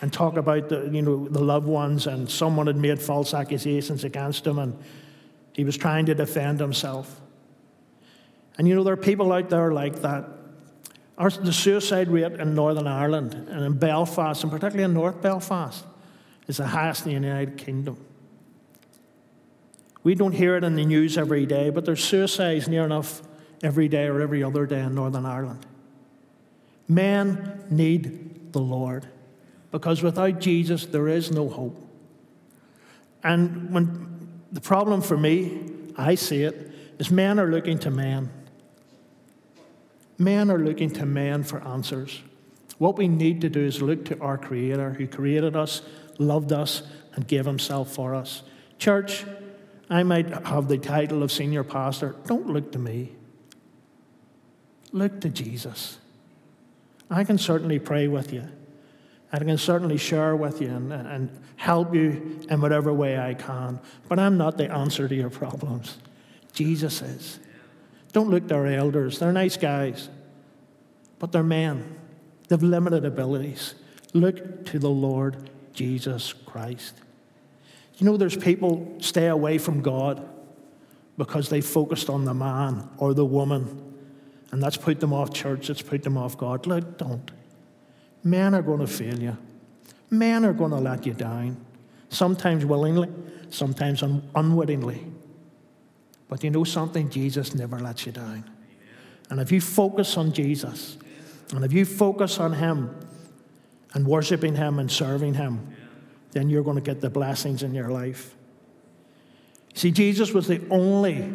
and 0.00 0.10
talk 0.10 0.38
about 0.38 0.70
the, 0.70 0.88
you 0.90 1.02
know, 1.02 1.28
the 1.28 1.42
loved 1.42 1.66
ones, 1.66 2.06
and 2.06 2.30
someone 2.30 2.66
had 2.66 2.76
made 2.76 2.98
false 2.98 3.34
accusations 3.34 4.04
against 4.04 4.46
him, 4.46 4.58
and 4.58 4.74
he 5.52 5.64
was 5.64 5.76
trying 5.76 6.06
to 6.06 6.14
defend 6.14 6.60
himself. 6.60 7.20
And 8.56 8.66
you 8.66 8.74
know, 8.74 8.84
there 8.84 8.94
are 8.94 8.96
people 8.96 9.32
out 9.32 9.50
there 9.50 9.70
like 9.70 10.00
that. 10.00 10.37
Our, 11.18 11.30
the 11.30 11.52
suicide 11.52 12.08
rate 12.08 12.32
in 12.32 12.54
Northern 12.54 12.86
Ireland 12.86 13.34
and 13.34 13.64
in 13.64 13.74
Belfast, 13.74 14.42
and 14.42 14.52
particularly 14.52 14.84
in 14.84 14.94
North 14.94 15.20
Belfast, 15.20 15.84
is 16.46 16.58
the 16.58 16.66
highest 16.66 17.06
in 17.06 17.08
the 17.08 17.26
United 17.26 17.58
Kingdom. 17.58 17.98
We 20.04 20.14
don't 20.14 20.32
hear 20.32 20.56
it 20.56 20.64
in 20.64 20.76
the 20.76 20.84
news 20.84 21.18
every 21.18 21.44
day, 21.44 21.70
but 21.70 21.84
there's 21.84 22.02
suicides 22.02 22.68
near 22.68 22.84
enough 22.84 23.20
every 23.62 23.88
day 23.88 24.06
or 24.06 24.20
every 24.20 24.44
other 24.44 24.64
day 24.64 24.80
in 24.80 24.94
Northern 24.94 25.26
Ireland. 25.26 25.66
Men 26.86 27.64
need 27.68 28.52
the 28.52 28.60
Lord 28.60 29.06
because 29.72 30.02
without 30.02 30.38
Jesus, 30.38 30.86
there 30.86 31.08
is 31.08 31.30
no 31.30 31.48
hope. 31.48 31.76
And 33.22 33.72
when 33.72 34.40
the 34.52 34.60
problem 34.60 35.02
for 35.02 35.16
me, 35.16 35.68
I 35.96 36.14
see 36.14 36.42
it, 36.42 36.70
is 36.98 37.10
men 37.10 37.38
are 37.38 37.48
looking 37.48 37.78
to 37.80 37.90
men. 37.90 38.30
Men 40.18 40.50
are 40.50 40.58
looking 40.58 40.90
to 40.90 41.06
men 41.06 41.44
for 41.44 41.62
answers. 41.66 42.20
What 42.78 42.96
we 42.96 43.08
need 43.08 43.40
to 43.42 43.48
do 43.48 43.60
is 43.60 43.80
look 43.80 44.04
to 44.06 44.20
our 44.20 44.36
Creator 44.36 44.94
who 44.94 45.06
created 45.06 45.56
us, 45.56 45.82
loved 46.18 46.52
us, 46.52 46.82
and 47.14 47.26
gave 47.26 47.46
Himself 47.46 47.92
for 47.92 48.14
us. 48.14 48.42
Church, 48.78 49.24
I 49.88 50.02
might 50.02 50.28
have 50.46 50.68
the 50.68 50.78
title 50.78 51.22
of 51.22 51.32
senior 51.32 51.64
pastor. 51.64 52.16
Don't 52.26 52.48
look 52.48 52.72
to 52.72 52.78
me, 52.78 53.12
look 54.92 55.20
to 55.20 55.28
Jesus. 55.28 55.98
I 57.10 57.24
can 57.24 57.38
certainly 57.38 57.78
pray 57.78 58.06
with 58.06 58.32
you. 58.32 58.44
I 59.32 59.38
can 59.38 59.58
certainly 59.58 59.98
share 59.98 60.36
with 60.36 60.60
you 60.60 60.68
and, 60.68 60.92
and 60.92 61.30
help 61.56 61.94
you 61.94 62.40
in 62.48 62.60
whatever 62.60 62.92
way 62.92 63.18
I 63.18 63.34
can. 63.34 63.80
But 64.08 64.18
I'm 64.18 64.38
not 64.38 64.56
the 64.56 64.70
answer 64.70 65.08
to 65.08 65.14
your 65.14 65.30
problems. 65.30 65.96
Jesus 66.52 67.02
is. 67.02 67.38
Don't 68.18 68.30
look 68.30 68.48
to 68.48 68.56
our 68.56 68.66
elders. 68.66 69.20
They're 69.20 69.30
nice 69.30 69.56
guys, 69.56 70.08
but 71.20 71.30
they're 71.30 71.44
men. 71.44 72.00
They've 72.48 72.60
limited 72.60 73.04
abilities. 73.04 73.76
Look 74.12 74.66
to 74.66 74.80
the 74.80 74.90
Lord 74.90 75.50
Jesus 75.72 76.32
Christ. 76.32 76.96
You 77.98 78.06
know, 78.06 78.16
there's 78.16 78.36
people 78.36 78.96
stay 78.98 79.28
away 79.28 79.56
from 79.58 79.82
God 79.82 80.28
because 81.16 81.48
they 81.48 81.60
focused 81.60 82.10
on 82.10 82.24
the 82.24 82.34
man 82.34 82.88
or 82.98 83.14
the 83.14 83.24
woman 83.24 83.94
and 84.50 84.60
that's 84.60 84.76
put 84.76 84.98
them 84.98 85.12
off 85.12 85.32
church, 85.32 85.70
it's 85.70 85.80
put 85.80 86.02
them 86.02 86.18
off 86.18 86.36
God. 86.36 86.66
Look, 86.66 86.98
don't. 86.98 87.30
Men 88.24 88.52
are 88.52 88.62
going 88.62 88.80
to 88.80 88.88
fail 88.88 89.16
you. 89.16 89.36
Men 90.10 90.44
are 90.44 90.52
going 90.52 90.72
to 90.72 90.78
let 90.78 91.06
you 91.06 91.14
down. 91.14 91.64
Sometimes 92.08 92.64
willingly, 92.64 93.10
sometimes 93.50 94.02
un- 94.02 94.28
unwittingly. 94.34 95.06
But 96.28 96.44
you 96.44 96.50
know 96.50 96.64
something? 96.64 97.08
Jesus 97.08 97.54
never 97.54 97.78
lets 97.78 98.06
you 98.06 98.12
down. 98.12 98.44
And 99.30 99.40
if 99.40 99.50
you 99.50 99.60
focus 99.60 100.16
on 100.16 100.32
Jesus, 100.32 100.98
and 101.54 101.64
if 101.64 101.72
you 101.72 101.84
focus 101.84 102.38
on 102.38 102.52
Him, 102.52 102.94
and 103.94 104.06
worshiping 104.06 104.54
Him 104.54 104.78
and 104.78 104.90
serving 104.90 105.34
Him, 105.34 105.74
then 106.32 106.48
you're 106.48 106.62
going 106.62 106.76
to 106.76 106.82
get 106.82 107.00
the 107.00 107.10
blessings 107.10 107.62
in 107.62 107.74
your 107.74 107.88
life. 107.88 108.34
See, 109.74 109.90
Jesus 109.90 110.32
was 110.32 110.46
the 110.46 110.60
only 110.70 111.32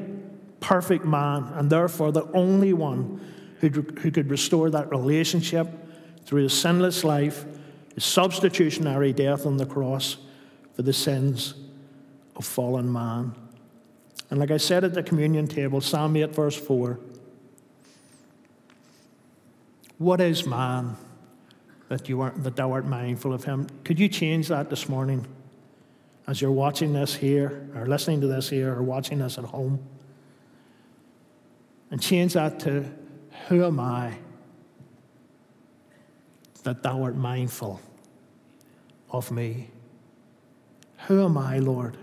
perfect 0.60 1.06
man, 1.06 1.52
and 1.56 1.70
therefore 1.70 2.12
the 2.12 2.30
only 2.34 2.74
one 2.74 3.20
who, 3.60 3.70
who 3.70 4.12
could 4.12 4.30
restore 4.30 4.70
that 4.70 4.90
relationship 4.92 5.68
through 6.26 6.44
his 6.44 6.54
sinless 6.54 7.04
life, 7.04 7.46
his 7.96 8.06
substitutionary 8.06 9.14
death 9.14 9.46
on 9.46 9.58
the 9.58 9.66
cross 9.66 10.18
for 10.74 10.82
the 10.82 10.94
sins 10.94 11.54
of 12.36 12.46
fallen 12.46 12.92
man. 12.92 13.36
And 14.34 14.40
like 14.40 14.50
I 14.50 14.58
said 14.58 14.84
at 14.84 14.96
the 14.96 15.04
communion 15.04 15.48
table, 15.48 15.80
Psalm 15.80 16.16
8, 16.16 16.34
verse 16.34 16.56
4 16.56 17.00
What 20.00 20.20
is 20.20 20.48
man 20.48 20.96
that, 21.88 22.10
you 22.10 22.20
aren't, 22.20 22.44
that 22.44 22.56
thou 22.56 22.72
art 22.72 22.88
mindful 22.88 23.32
of 23.32 23.44
him? 23.44 23.68
Could 23.84 24.00
you 24.00 24.10
change 24.10 24.48
that 24.48 24.72
this 24.72 24.90
morning 24.90 25.28
as 26.26 26.42
you're 26.42 26.50
watching 26.50 26.94
this 26.94 27.14
here, 27.14 27.70
or 27.76 27.86
listening 27.86 28.22
to 28.22 28.28
this 28.28 28.50
here, 28.50 28.74
or 28.74 28.82
watching 28.82 29.20
this 29.20 29.38
at 29.38 29.44
home? 29.44 29.88
and 31.92 32.02
change 32.02 32.34
that 32.34 32.60
to 32.62 32.86
Who 33.50 33.64
am 33.64 33.80
I 33.80 34.18
that 36.64 36.82
thou 36.82 37.04
art 37.04 37.16
mindful 37.16 37.80
of 39.12 39.30
me? 39.30 39.70
Who 41.06 41.24
am 41.24 41.38
I, 41.38 41.60
Lord, 41.60 42.00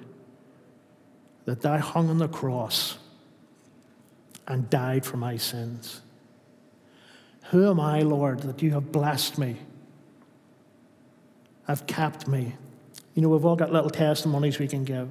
that 1.44 1.62
thou 1.62 1.79
hung 1.79 2.11
on 2.11 2.18
the 2.18 2.29
cross 2.29 2.98
and 4.46 4.68
died 4.70 5.05
for 5.05 5.16
my 5.16 5.37
sins? 5.37 6.00
Who 7.50 7.68
am 7.68 7.81
I, 7.81 8.00
Lord, 8.00 8.40
that 8.42 8.62
you 8.62 8.70
have 8.72 8.92
blessed 8.92 9.38
me, 9.38 9.57
have 11.66 11.87
kept 11.87 12.29
me? 12.29 12.55
You 13.14 13.22
know, 13.22 13.29
we've 13.29 13.44
all 13.44 13.57
got 13.57 13.72
little 13.72 13.90
testimonies 13.90 14.59
we 14.59 14.68
can 14.68 14.85
give. 14.85 15.11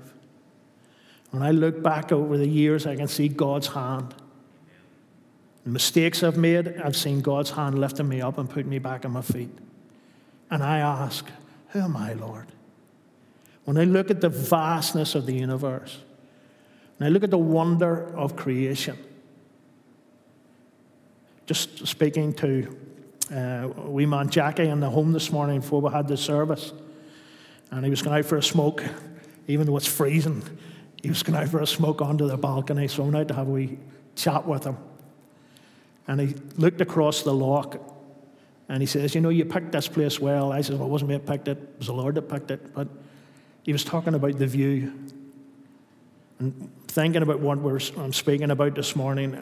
When 1.31 1.43
I 1.43 1.51
look 1.51 1.83
back 1.83 2.11
over 2.11 2.37
the 2.37 2.47
years, 2.47 2.87
I 2.87 2.95
can 2.95 3.07
see 3.07 3.27
God's 3.27 3.67
hand. 3.67 4.15
The 5.63 5.69
mistakes 5.69 6.23
I've 6.23 6.37
made, 6.37 6.79
I've 6.81 6.95
seen 6.95 7.21
God's 7.21 7.51
hand 7.51 7.77
lifting 7.77 8.07
me 8.07 8.21
up 8.21 8.37
and 8.37 8.49
putting 8.49 8.69
me 8.69 8.79
back 8.79 9.05
on 9.05 9.11
my 9.11 9.21
feet. 9.21 9.51
And 10.49 10.63
I 10.63 10.79
ask, 10.79 11.25
Who 11.69 11.79
am 11.79 11.95
I, 11.95 12.13
Lord? 12.13 12.47
When 13.65 13.77
I 13.77 13.83
look 13.83 14.09
at 14.09 14.21
the 14.21 14.29
vastness 14.29 15.13
of 15.13 15.25
the 15.25 15.33
universe, 15.33 15.99
I 17.01 17.09
look 17.09 17.23
at 17.23 17.31
the 17.31 17.38
wonder 17.38 18.13
of 18.15 18.35
creation, 18.35 18.97
just 21.45 21.88
speaking 21.88 22.33
to 22.33 22.77
uh, 23.33 23.69
wee 23.77 24.05
man 24.05 24.29
Jackie 24.29 24.67
in 24.67 24.79
the 24.79 24.89
home 24.89 25.12
this 25.13 25.31
morning 25.31 25.62
before 25.62 25.81
we 25.81 25.91
had 25.91 26.07
the 26.07 26.17
service, 26.17 26.73
and 27.71 27.85
he 27.85 27.89
was 27.89 28.01
going 28.01 28.17
out 28.17 28.25
for 28.25 28.38
a 28.38 28.43
smoke, 28.43 28.83
even 29.47 29.65
though 29.65 29.77
it's 29.77 29.88
freezing. 29.88 30.43
He 31.01 31.09
was 31.09 31.23
going 31.23 31.41
out 31.41 31.47
for 31.47 31.62
a 31.62 31.67
smoke 31.67 32.01
onto 32.01 32.27
the 32.27 32.38
balcony, 32.38 32.88
so 32.88 33.03
I 33.03 33.05
went 33.05 33.17
out 33.17 33.27
to 33.29 33.33
have 33.35 33.47
a 33.47 33.51
wee 33.51 33.79
chat 34.15 34.45
with 34.45 34.65
him. 34.65 34.77
And 36.07 36.19
he 36.19 36.35
looked 36.57 36.81
across 36.81 37.21
the 37.21 37.33
loch 37.33 37.79
and 38.67 38.81
he 38.81 38.85
says, 38.85 39.15
You 39.15 39.21
know, 39.21 39.29
you 39.29 39.45
picked 39.45 39.71
this 39.71 39.88
place 39.88 40.19
well. 40.19 40.51
I 40.51 40.62
said, 40.62 40.77
Well, 40.77 40.88
it 40.88 40.91
wasn't 40.91 41.09
me 41.09 41.17
that 41.17 41.25
picked 41.25 41.47
it, 41.47 41.57
it 41.57 41.75
was 41.77 41.88
the 41.88 41.93
Lord 41.93 42.15
that 42.15 42.23
picked 42.23 42.51
it. 42.51 42.73
But 42.73 42.88
he 43.63 43.71
was 43.71 43.83
talking 43.83 44.13
about 44.13 44.38
the 44.38 44.47
view. 44.47 44.93
And 46.39 46.71
thinking 46.88 47.21
about 47.21 47.39
what 47.39 47.60
we're, 47.60 47.80
I'm 47.97 48.13
speaking 48.13 48.49
about 48.49 48.75
this 48.75 48.95
morning, 48.95 49.39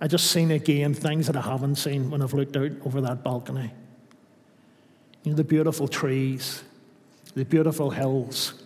I 0.00 0.06
just 0.06 0.30
seen 0.30 0.52
again 0.52 0.94
things 0.94 1.26
that 1.26 1.36
I 1.36 1.40
haven't 1.40 1.76
seen 1.76 2.10
when 2.10 2.22
I've 2.22 2.34
looked 2.34 2.56
out 2.56 2.70
over 2.86 3.00
that 3.00 3.24
balcony. 3.24 3.72
You 5.24 5.32
know, 5.32 5.36
the 5.36 5.44
beautiful 5.44 5.88
trees, 5.88 6.62
the 7.34 7.44
beautiful 7.44 7.90
hills, 7.90 8.62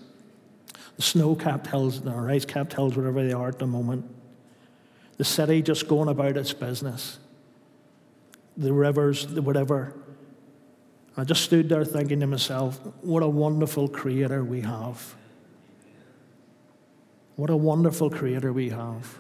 the 0.97 1.03
snow 1.03 1.35
capped 1.35 1.69
hills, 1.69 2.07
or 2.07 2.31
ice 2.31 2.45
capped 2.45 2.75
hills, 2.75 2.97
whatever 2.97 3.25
they 3.25 3.33
are 3.33 3.49
at 3.49 3.59
the 3.59 3.67
moment. 3.67 4.05
The 5.17 5.25
city 5.25 5.63
just 5.63 5.89
going 5.89 6.09
about 6.09 6.37
its 6.37 6.53
business. 6.53 7.19
The 8.59 8.73
rivers, 8.73 9.27
the 9.27 9.41
whatever. 9.41 9.95
I 11.17 11.25
just 11.25 11.43
stood 11.43 11.71
there 11.71 11.85
thinking 11.85 12.21
to 12.21 12.27
myself, 12.27 12.79
what 13.01 13.23
a 13.23 13.29
wonderful 13.29 13.89
creator 13.89 14.45
we 14.45 14.61
have. 14.61 15.15
What 17.43 17.51
a 17.51 17.57
wonderful 17.57 18.09
creator 18.09 18.53
we 18.53 18.69
have. 18.69 19.19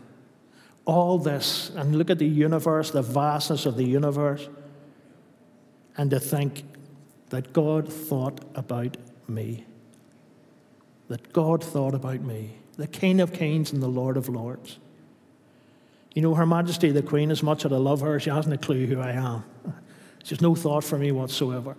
All 0.84 1.18
this, 1.18 1.70
and 1.70 1.96
look 1.96 2.08
at 2.08 2.20
the 2.20 2.24
universe, 2.24 2.92
the 2.92 3.02
vastness 3.02 3.66
of 3.66 3.76
the 3.76 3.84
universe, 3.84 4.48
and 5.96 6.08
to 6.12 6.20
think 6.20 6.62
that 7.30 7.52
God 7.52 7.92
thought 7.92 8.40
about 8.54 8.96
me. 9.26 9.64
That 11.08 11.32
God 11.32 11.64
thought 11.64 11.96
about 11.96 12.20
me, 12.20 12.52
the 12.76 12.86
King 12.86 13.20
of 13.20 13.32
Kings 13.32 13.72
and 13.72 13.82
the 13.82 13.88
Lord 13.88 14.16
of 14.16 14.28
Lords. 14.28 14.78
You 16.14 16.22
know, 16.22 16.36
Her 16.36 16.46
Majesty 16.46 16.92
the 16.92 17.02
Queen, 17.02 17.32
as 17.32 17.42
much 17.42 17.64
as 17.64 17.72
I 17.72 17.76
love 17.76 18.02
her, 18.02 18.20
she 18.20 18.30
hasn't 18.30 18.54
a 18.54 18.58
clue 18.58 18.86
who 18.86 19.00
I 19.00 19.10
am. 19.10 19.42
She 20.22 20.36
has 20.36 20.40
no 20.40 20.54
thought 20.54 20.84
for 20.84 20.96
me 20.96 21.10
whatsoever. 21.10 21.76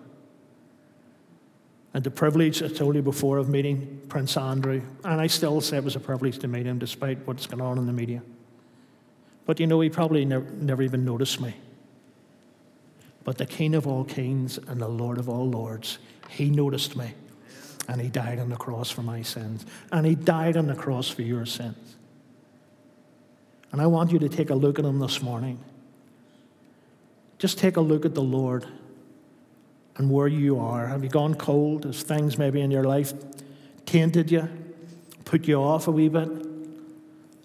And 1.93 2.03
the 2.03 2.11
privilege, 2.11 2.63
I 2.63 2.69
told 2.69 2.95
you 2.95 3.03
before, 3.03 3.37
of 3.37 3.49
meeting 3.49 4.01
Prince 4.09 4.35
Andrew, 4.35 4.81
and 5.03 5.21
I 5.21 5.27
still 5.27 5.61
say 5.61 5.77
it 5.77 5.83
was 5.83 5.95
a 5.95 5.99
privilege 5.99 6.39
to 6.39 6.47
meet 6.47 6.65
him 6.65 6.79
despite 6.79 7.19
what's 7.27 7.45
going 7.45 7.61
on 7.61 7.77
in 7.77 7.85
the 7.85 7.93
media. 7.93 8.23
But 9.45 9.59
you 9.59 9.67
know, 9.67 9.79
he 9.81 9.89
probably 9.89 10.25
never, 10.25 10.49
never 10.51 10.81
even 10.81 11.05
noticed 11.05 11.39
me. 11.39 11.55
But 13.23 13.37
the 13.37 13.45
King 13.45 13.75
of 13.75 13.87
all 13.87 14.03
kings 14.03 14.57
and 14.57 14.81
the 14.81 14.87
Lord 14.87 15.17
of 15.17 15.29
all 15.29 15.47
lords, 15.49 15.99
he 16.29 16.49
noticed 16.49 16.95
me. 16.95 17.13
And 17.87 18.01
he 18.01 18.07
died 18.07 18.39
on 18.39 18.49
the 18.49 18.55
cross 18.55 18.89
for 18.89 19.01
my 19.01 19.21
sins. 19.21 19.65
And 19.91 20.05
he 20.05 20.15
died 20.15 20.57
on 20.57 20.67
the 20.67 20.75
cross 20.75 21.09
for 21.09 21.21
your 21.21 21.45
sins. 21.45 21.95
And 23.71 23.81
I 23.81 23.87
want 23.87 24.11
you 24.11 24.19
to 24.19 24.29
take 24.29 24.49
a 24.49 24.55
look 24.55 24.79
at 24.79 24.85
him 24.85 24.99
this 24.99 25.21
morning. 25.21 25.59
Just 27.39 27.57
take 27.57 27.75
a 27.75 27.81
look 27.81 28.05
at 28.05 28.13
the 28.13 28.21
Lord 28.21 28.65
and 29.97 30.09
where 30.09 30.27
you 30.27 30.59
are. 30.59 30.87
Have 30.87 31.03
you 31.03 31.09
gone 31.09 31.35
cold? 31.35 31.85
Has 31.85 32.03
things 32.03 32.37
maybe 32.37 32.61
in 32.61 32.71
your 32.71 32.83
life 32.83 33.13
tainted 33.85 34.31
you, 34.31 34.47
put 35.25 35.47
you 35.47 35.55
off 35.55 35.87
a 35.87 35.91
wee 35.91 36.09
bit? 36.09 36.29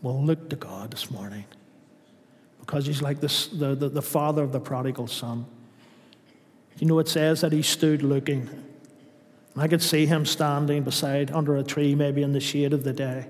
Well, 0.02 0.24
look 0.24 0.48
to 0.50 0.56
God 0.56 0.90
this 0.90 1.10
morning 1.10 1.44
because 2.60 2.86
He's 2.86 3.02
like 3.02 3.20
the, 3.20 3.74
the, 3.74 3.88
the 3.88 4.02
father 4.02 4.42
of 4.42 4.52
the 4.52 4.60
prodigal 4.60 5.08
son. 5.08 5.46
You 6.78 6.86
know, 6.86 6.98
it 7.00 7.08
says 7.08 7.40
that 7.40 7.52
He 7.52 7.62
stood 7.62 8.02
looking. 8.02 8.48
And 9.54 9.62
I 9.62 9.68
could 9.68 9.82
see 9.82 10.06
Him 10.06 10.24
standing 10.24 10.84
beside, 10.84 11.30
under 11.32 11.56
a 11.56 11.64
tree, 11.64 11.94
maybe 11.94 12.22
in 12.22 12.32
the 12.32 12.40
shade 12.40 12.72
of 12.72 12.84
the 12.84 12.92
day, 12.92 13.26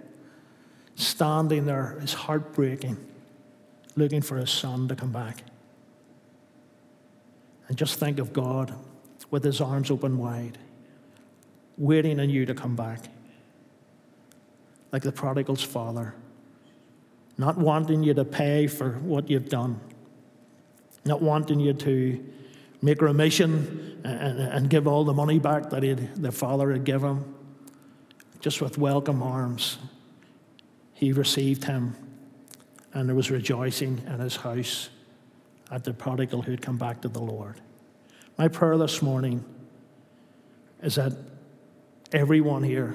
standing 0.94 1.64
there, 1.64 1.98
his 2.00 2.12
heart 2.12 2.56
looking 2.58 4.20
for 4.20 4.36
His 4.36 4.50
son 4.50 4.88
to 4.88 4.94
come 4.94 5.12
back. 5.12 5.42
And 7.68 7.76
just 7.76 7.98
think 7.98 8.18
of 8.18 8.32
God 8.32 8.74
with 9.30 9.44
his 9.44 9.60
arms 9.60 9.90
open 9.90 10.18
wide, 10.18 10.58
waiting 11.76 12.20
on 12.20 12.30
you 12.30 12.46
to 12.46 12.54
come 12.54 12.74
back. 12.76 13.04
Like 14.92 15.02
the 15.02 15.12
prodigal's 15.12 15.62
father, 15.62 16.14
not 17.36 17.58
wanting 17.58 18.02
you 18.02 18.14
to 18.14 18.24
pay 18.24 18.66
for 18.66 18.92
what 19.00 19.28
you've 19.28 19.48
done, 19.48 19.80
not 21.04 21.20
wanting 21.20 21.60
you 21.60 21.74
to 21.74 22.24
make 22.80 23.02
remission 23.02 24.00
and, 24.04 24.40
and 24.40 24.70
give 24.70 24.86
all 24.86 25.04
the 25.04 25.12
money 25.12 25.38
back 25.38 25.70
that 25.70 25.82
the 26.16 26.32
father 26.32 26.72
had 26.72 26.84
given 26.84 27.18
him. 27.18 27.34
Just 28.40 28.62
with 28.62 28.78
welcome 28.78 29.22
arms, 29.22 29.78
he 30.94 31.12
received 31.12 31.64
him, 31.64 31.96
and 32.92 33.08
there 33.08 33.16
was 33.16 33.30
rejoicing 33.30 34.00
in 34.06 34.20
his 34.20 34.36
house 34.36 34.90
at 35.70 35.84
the 35.84 35.92
prodigal 35.92 36.42
who'd 36.42 36.62
come 36.62 36.78
back 36.78 37.00
to 37.02 37.08
the 37.08 37.20
Lord. 37.20 37.60
My 38.38 38.46
prayer 38.46 38.78
this 38.78 39.02
morning 39.02 39.44
is 40.80 40.94
that 40.94 41.12
everyone 42.12 42.62
here 42.62 42.94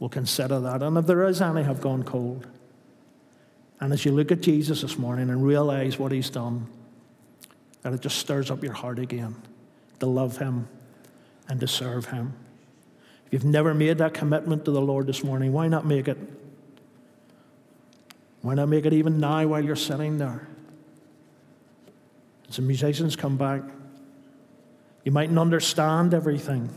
will 0.00 0.08
consider 0.08 0.58
that. 0.60 0.82
And 0.82 0.96
if 0.96 1.06
there 1.06 1.24
is 1.26 1.42
any 1.42 1.62
have 1.62 1.82
gone 1.82 2.02
cold, 2.02 2.46
and 3.78 3.92
as 3.92 4.06
you 4.06 4.12
look 4.12 4.32
at 4.32 4.40
Jesus 4.40 4.80
this 4.80 4.96
morning 4.96 5.28
and 5.28 5.44
realize 5.44 5.98
what 5.98 6.12
he's 6.12 6.30
done, 6.30 6.66
that 7.82 7.92
it 7.92 8.00
just 8.00 8.18
stirs 8.18 8.50
up 8.50 8.64
your 8.64 8.72
heart 8.72 8.98
again 8.98 9.36
to 10.00 10.06
love 10.06 10.38
him 10.38 10.66
and 11.48 11.60
to 11.60 11.68
serve 11.68 12.06
him. 12.06 12.32
If 13.26 13.34
you've 13.34 13.44
never 13.44 13.74
made 13.74 13.98
that 13.98 14.14
commitment 14.14 14.64
to 14.64 14.70
the 14.70 14.80
Lord 14.80 15.06
this 15.06 15.22
morning, 15.22 15.52
why 15.52 15.68
not 15.68 15.84
make 15.84 16.08
it? 16.08 16.18
Why 18.40 18.54
not 18.54 18.70
make 18.70 18.86
it 18.86 18.94
even 18.94 19.20
now 19.20 19.46
while 19.46 19.62
you're 19.62 19.76
sitting 19.76 20.16
there? 20.16 20.48
As 22.48 22.56
the 22.56 22.62
musicians 22.62 23.14
come 23.14 23.36
back, 23.36 23.62
you 25.04 25.12
mightn't 25.12 25.38
understand 25.38 26.14
everything. 26.14 26.68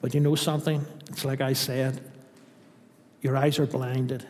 But 0.00 0.14
you 0.14 0.20
know 0.20 0.34
something? 0.34 0.84
It's 1.08 1.24
like 1.24 1.40
I 1.40 1.52
said 1.52 2.00
your 3.26 3.36
eyes 3.36 3.58
are 3.58 3.66
blinded. 3.66 4.24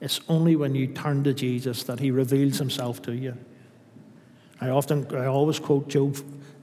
It's 0.00 0.20
only 0.30 0.56
when 0.56 0.74
you 0.74 0.86
turn 0.86 1.24
to 1.24 1.34
Jesus 1.34 1.82
that 1.84 2.00
he 2.00 2.10
reveals 2.10 2.58
himself 2.58 3.02
to 3.02 3.12
you. 3.14 3.36
I 4.62 4.70
often, 4.70 5.06
I 5.14 5.26
always 5.26 5.58
quote 5.58 5.88
Job, 5.88 6.16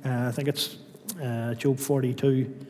uh, 0.03 0.27
I 0.27 0.31
think 0.31 0.47
it's 0.47 0.77
uh, 1.21 1.53
Job 1.53 1.77
42. 1.77 2.65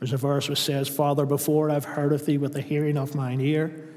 There's 0.00 0.12
a 0.12 0.16
verse 0.16 0.48
which 0.48 0.60
says, 0.60 0.88
Father, 0.88 1.24
before 1.24 1.70
I've 1.70 1.84
heard 1.84 2.12
of 2.12 2.26
thee 2.26 2.38
with 2.38 2.54
the 2.54 2.60
hearing 2.60 2.96
of 2.98 3.14
mine 3.14 3.40
ear, 3.40 3.88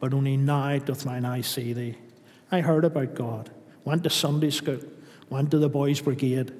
but 0.00 0.12
only 0.12 0.36
now 0.36 0.78
doth 0.78 1.06
mine 1.06 1.24
eye 1.24 1.42
see 1.42 1.72
thee. 1.72 1.96
I 2.50 2.60
heard 2.60 2.84
about 2.84 3.14
God, 3.14 3.50
went 3.84 4.02
to 4.02 4.10
Sunday 4.10 4.50
school, 4.50 4.80
went 5.30 5.52
to 5.52 5.58
the 5.58 5.68
boys' 5.68 6.00
brigade, 6.00 6.52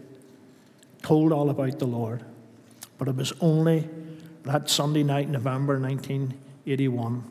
told 1.07 1.31
all 1.31 1.51
about 1.51 1.79
the 1.79 1.87
Lord. 1.87 2.25
But 2.99 3.07
it 3.07 3.15
was 3.15 3.33
only 3.41 3.89
that 4.43 4.69
Sunday 4.69 5.05
night, 5.05 5.29
November 5.29 5.79
1981, 5.79 7.23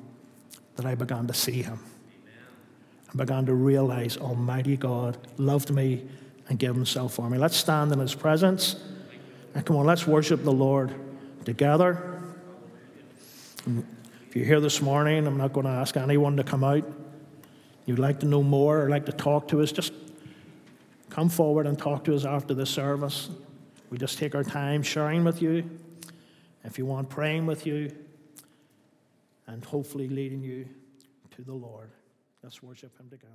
that 0.77 0.85
I 0.85 0.95
began 0.95 1.27
to 1.27 1.33
see 1.33 1.61
him. 1.61 1.79
I 3.13 3.17
began 3.17 3.45
to 3.47 3.53
realize 3.53 4.15
Almighty 4.15 4.77
God 4.77 5.17
loved 5.35 5.71
me 5.71 6.07
and 6.47 6.57
gave 6.57 6.73
himself 6.73 7.15
for 7.15 7.29
me. 7.29 7.38
Let's 7.38 7.57
stand 7.57 7.91
in 7.91 7.99
his 7.99 8.15
presence. 8.15 8.77
And 9.53 9.65
come 9.65 9.75
on, 9.75 9.85
let's 9.85 10.07
worship 10.07 10.45
the 10.45 10.53
Lord 10.53 10.95
together. 11.43 12.21
If 13.67 14.35
you're 14.38 14.45
here 14.45 14.61
this 14.61 14.81
morning, 14.81 15.27
I'm 15.27 15.38
not 15.38 15.51
going 15.51 15.65
to 15.65 15.73
ask 15.73 15.97
anyone 15.97 16.38
to 16.38 16.45
come 16.45 16.63
out. 16.63 16.89
You'd 17.85 17.99
like 17.99 18.21
to 18.21 18.25
know 18.25 18.41
more 18.41 18.85
or 18.85 18.89
like 18.89 19.05
to 19.07 19.11
talk 19.11 19.49
to 19.49 19.61
us, 19.61 19.73
just 19.73 19.91
come 21.09 21.27
forward 21.27 21.67
and 21.67 21.77
talk 21.77 22.05
to 22.05 22.15
us 22.15 22.23
after 22.23 22.53
the 22.53 22.65
service. 22.65 23.29
We 23.95 23.99
just 23.99 24.17
take 24.17 24.36
our 24.36 24.43
time 24.43 24.84
sharing 24.84 25.23
with 25.23 25.41
you. 25.41 25.69
If 26.65 26.77
you 26.77 26.86
want, 26.86 27.08
praying 27.08 27.45
with 27.45 27.65
you, 27.65 27.95
and 29.47 29.63
hopefully 29.63 30.10
leading 30.10 30.43
you 30.43 30.67
to 31.38 31.41
the 31.41 31.53
Lord. 31.53 31.91
Let's 32.43 32.62
worship 32.62 32.99
Him 32.99 33.10
together. 33.10 33.31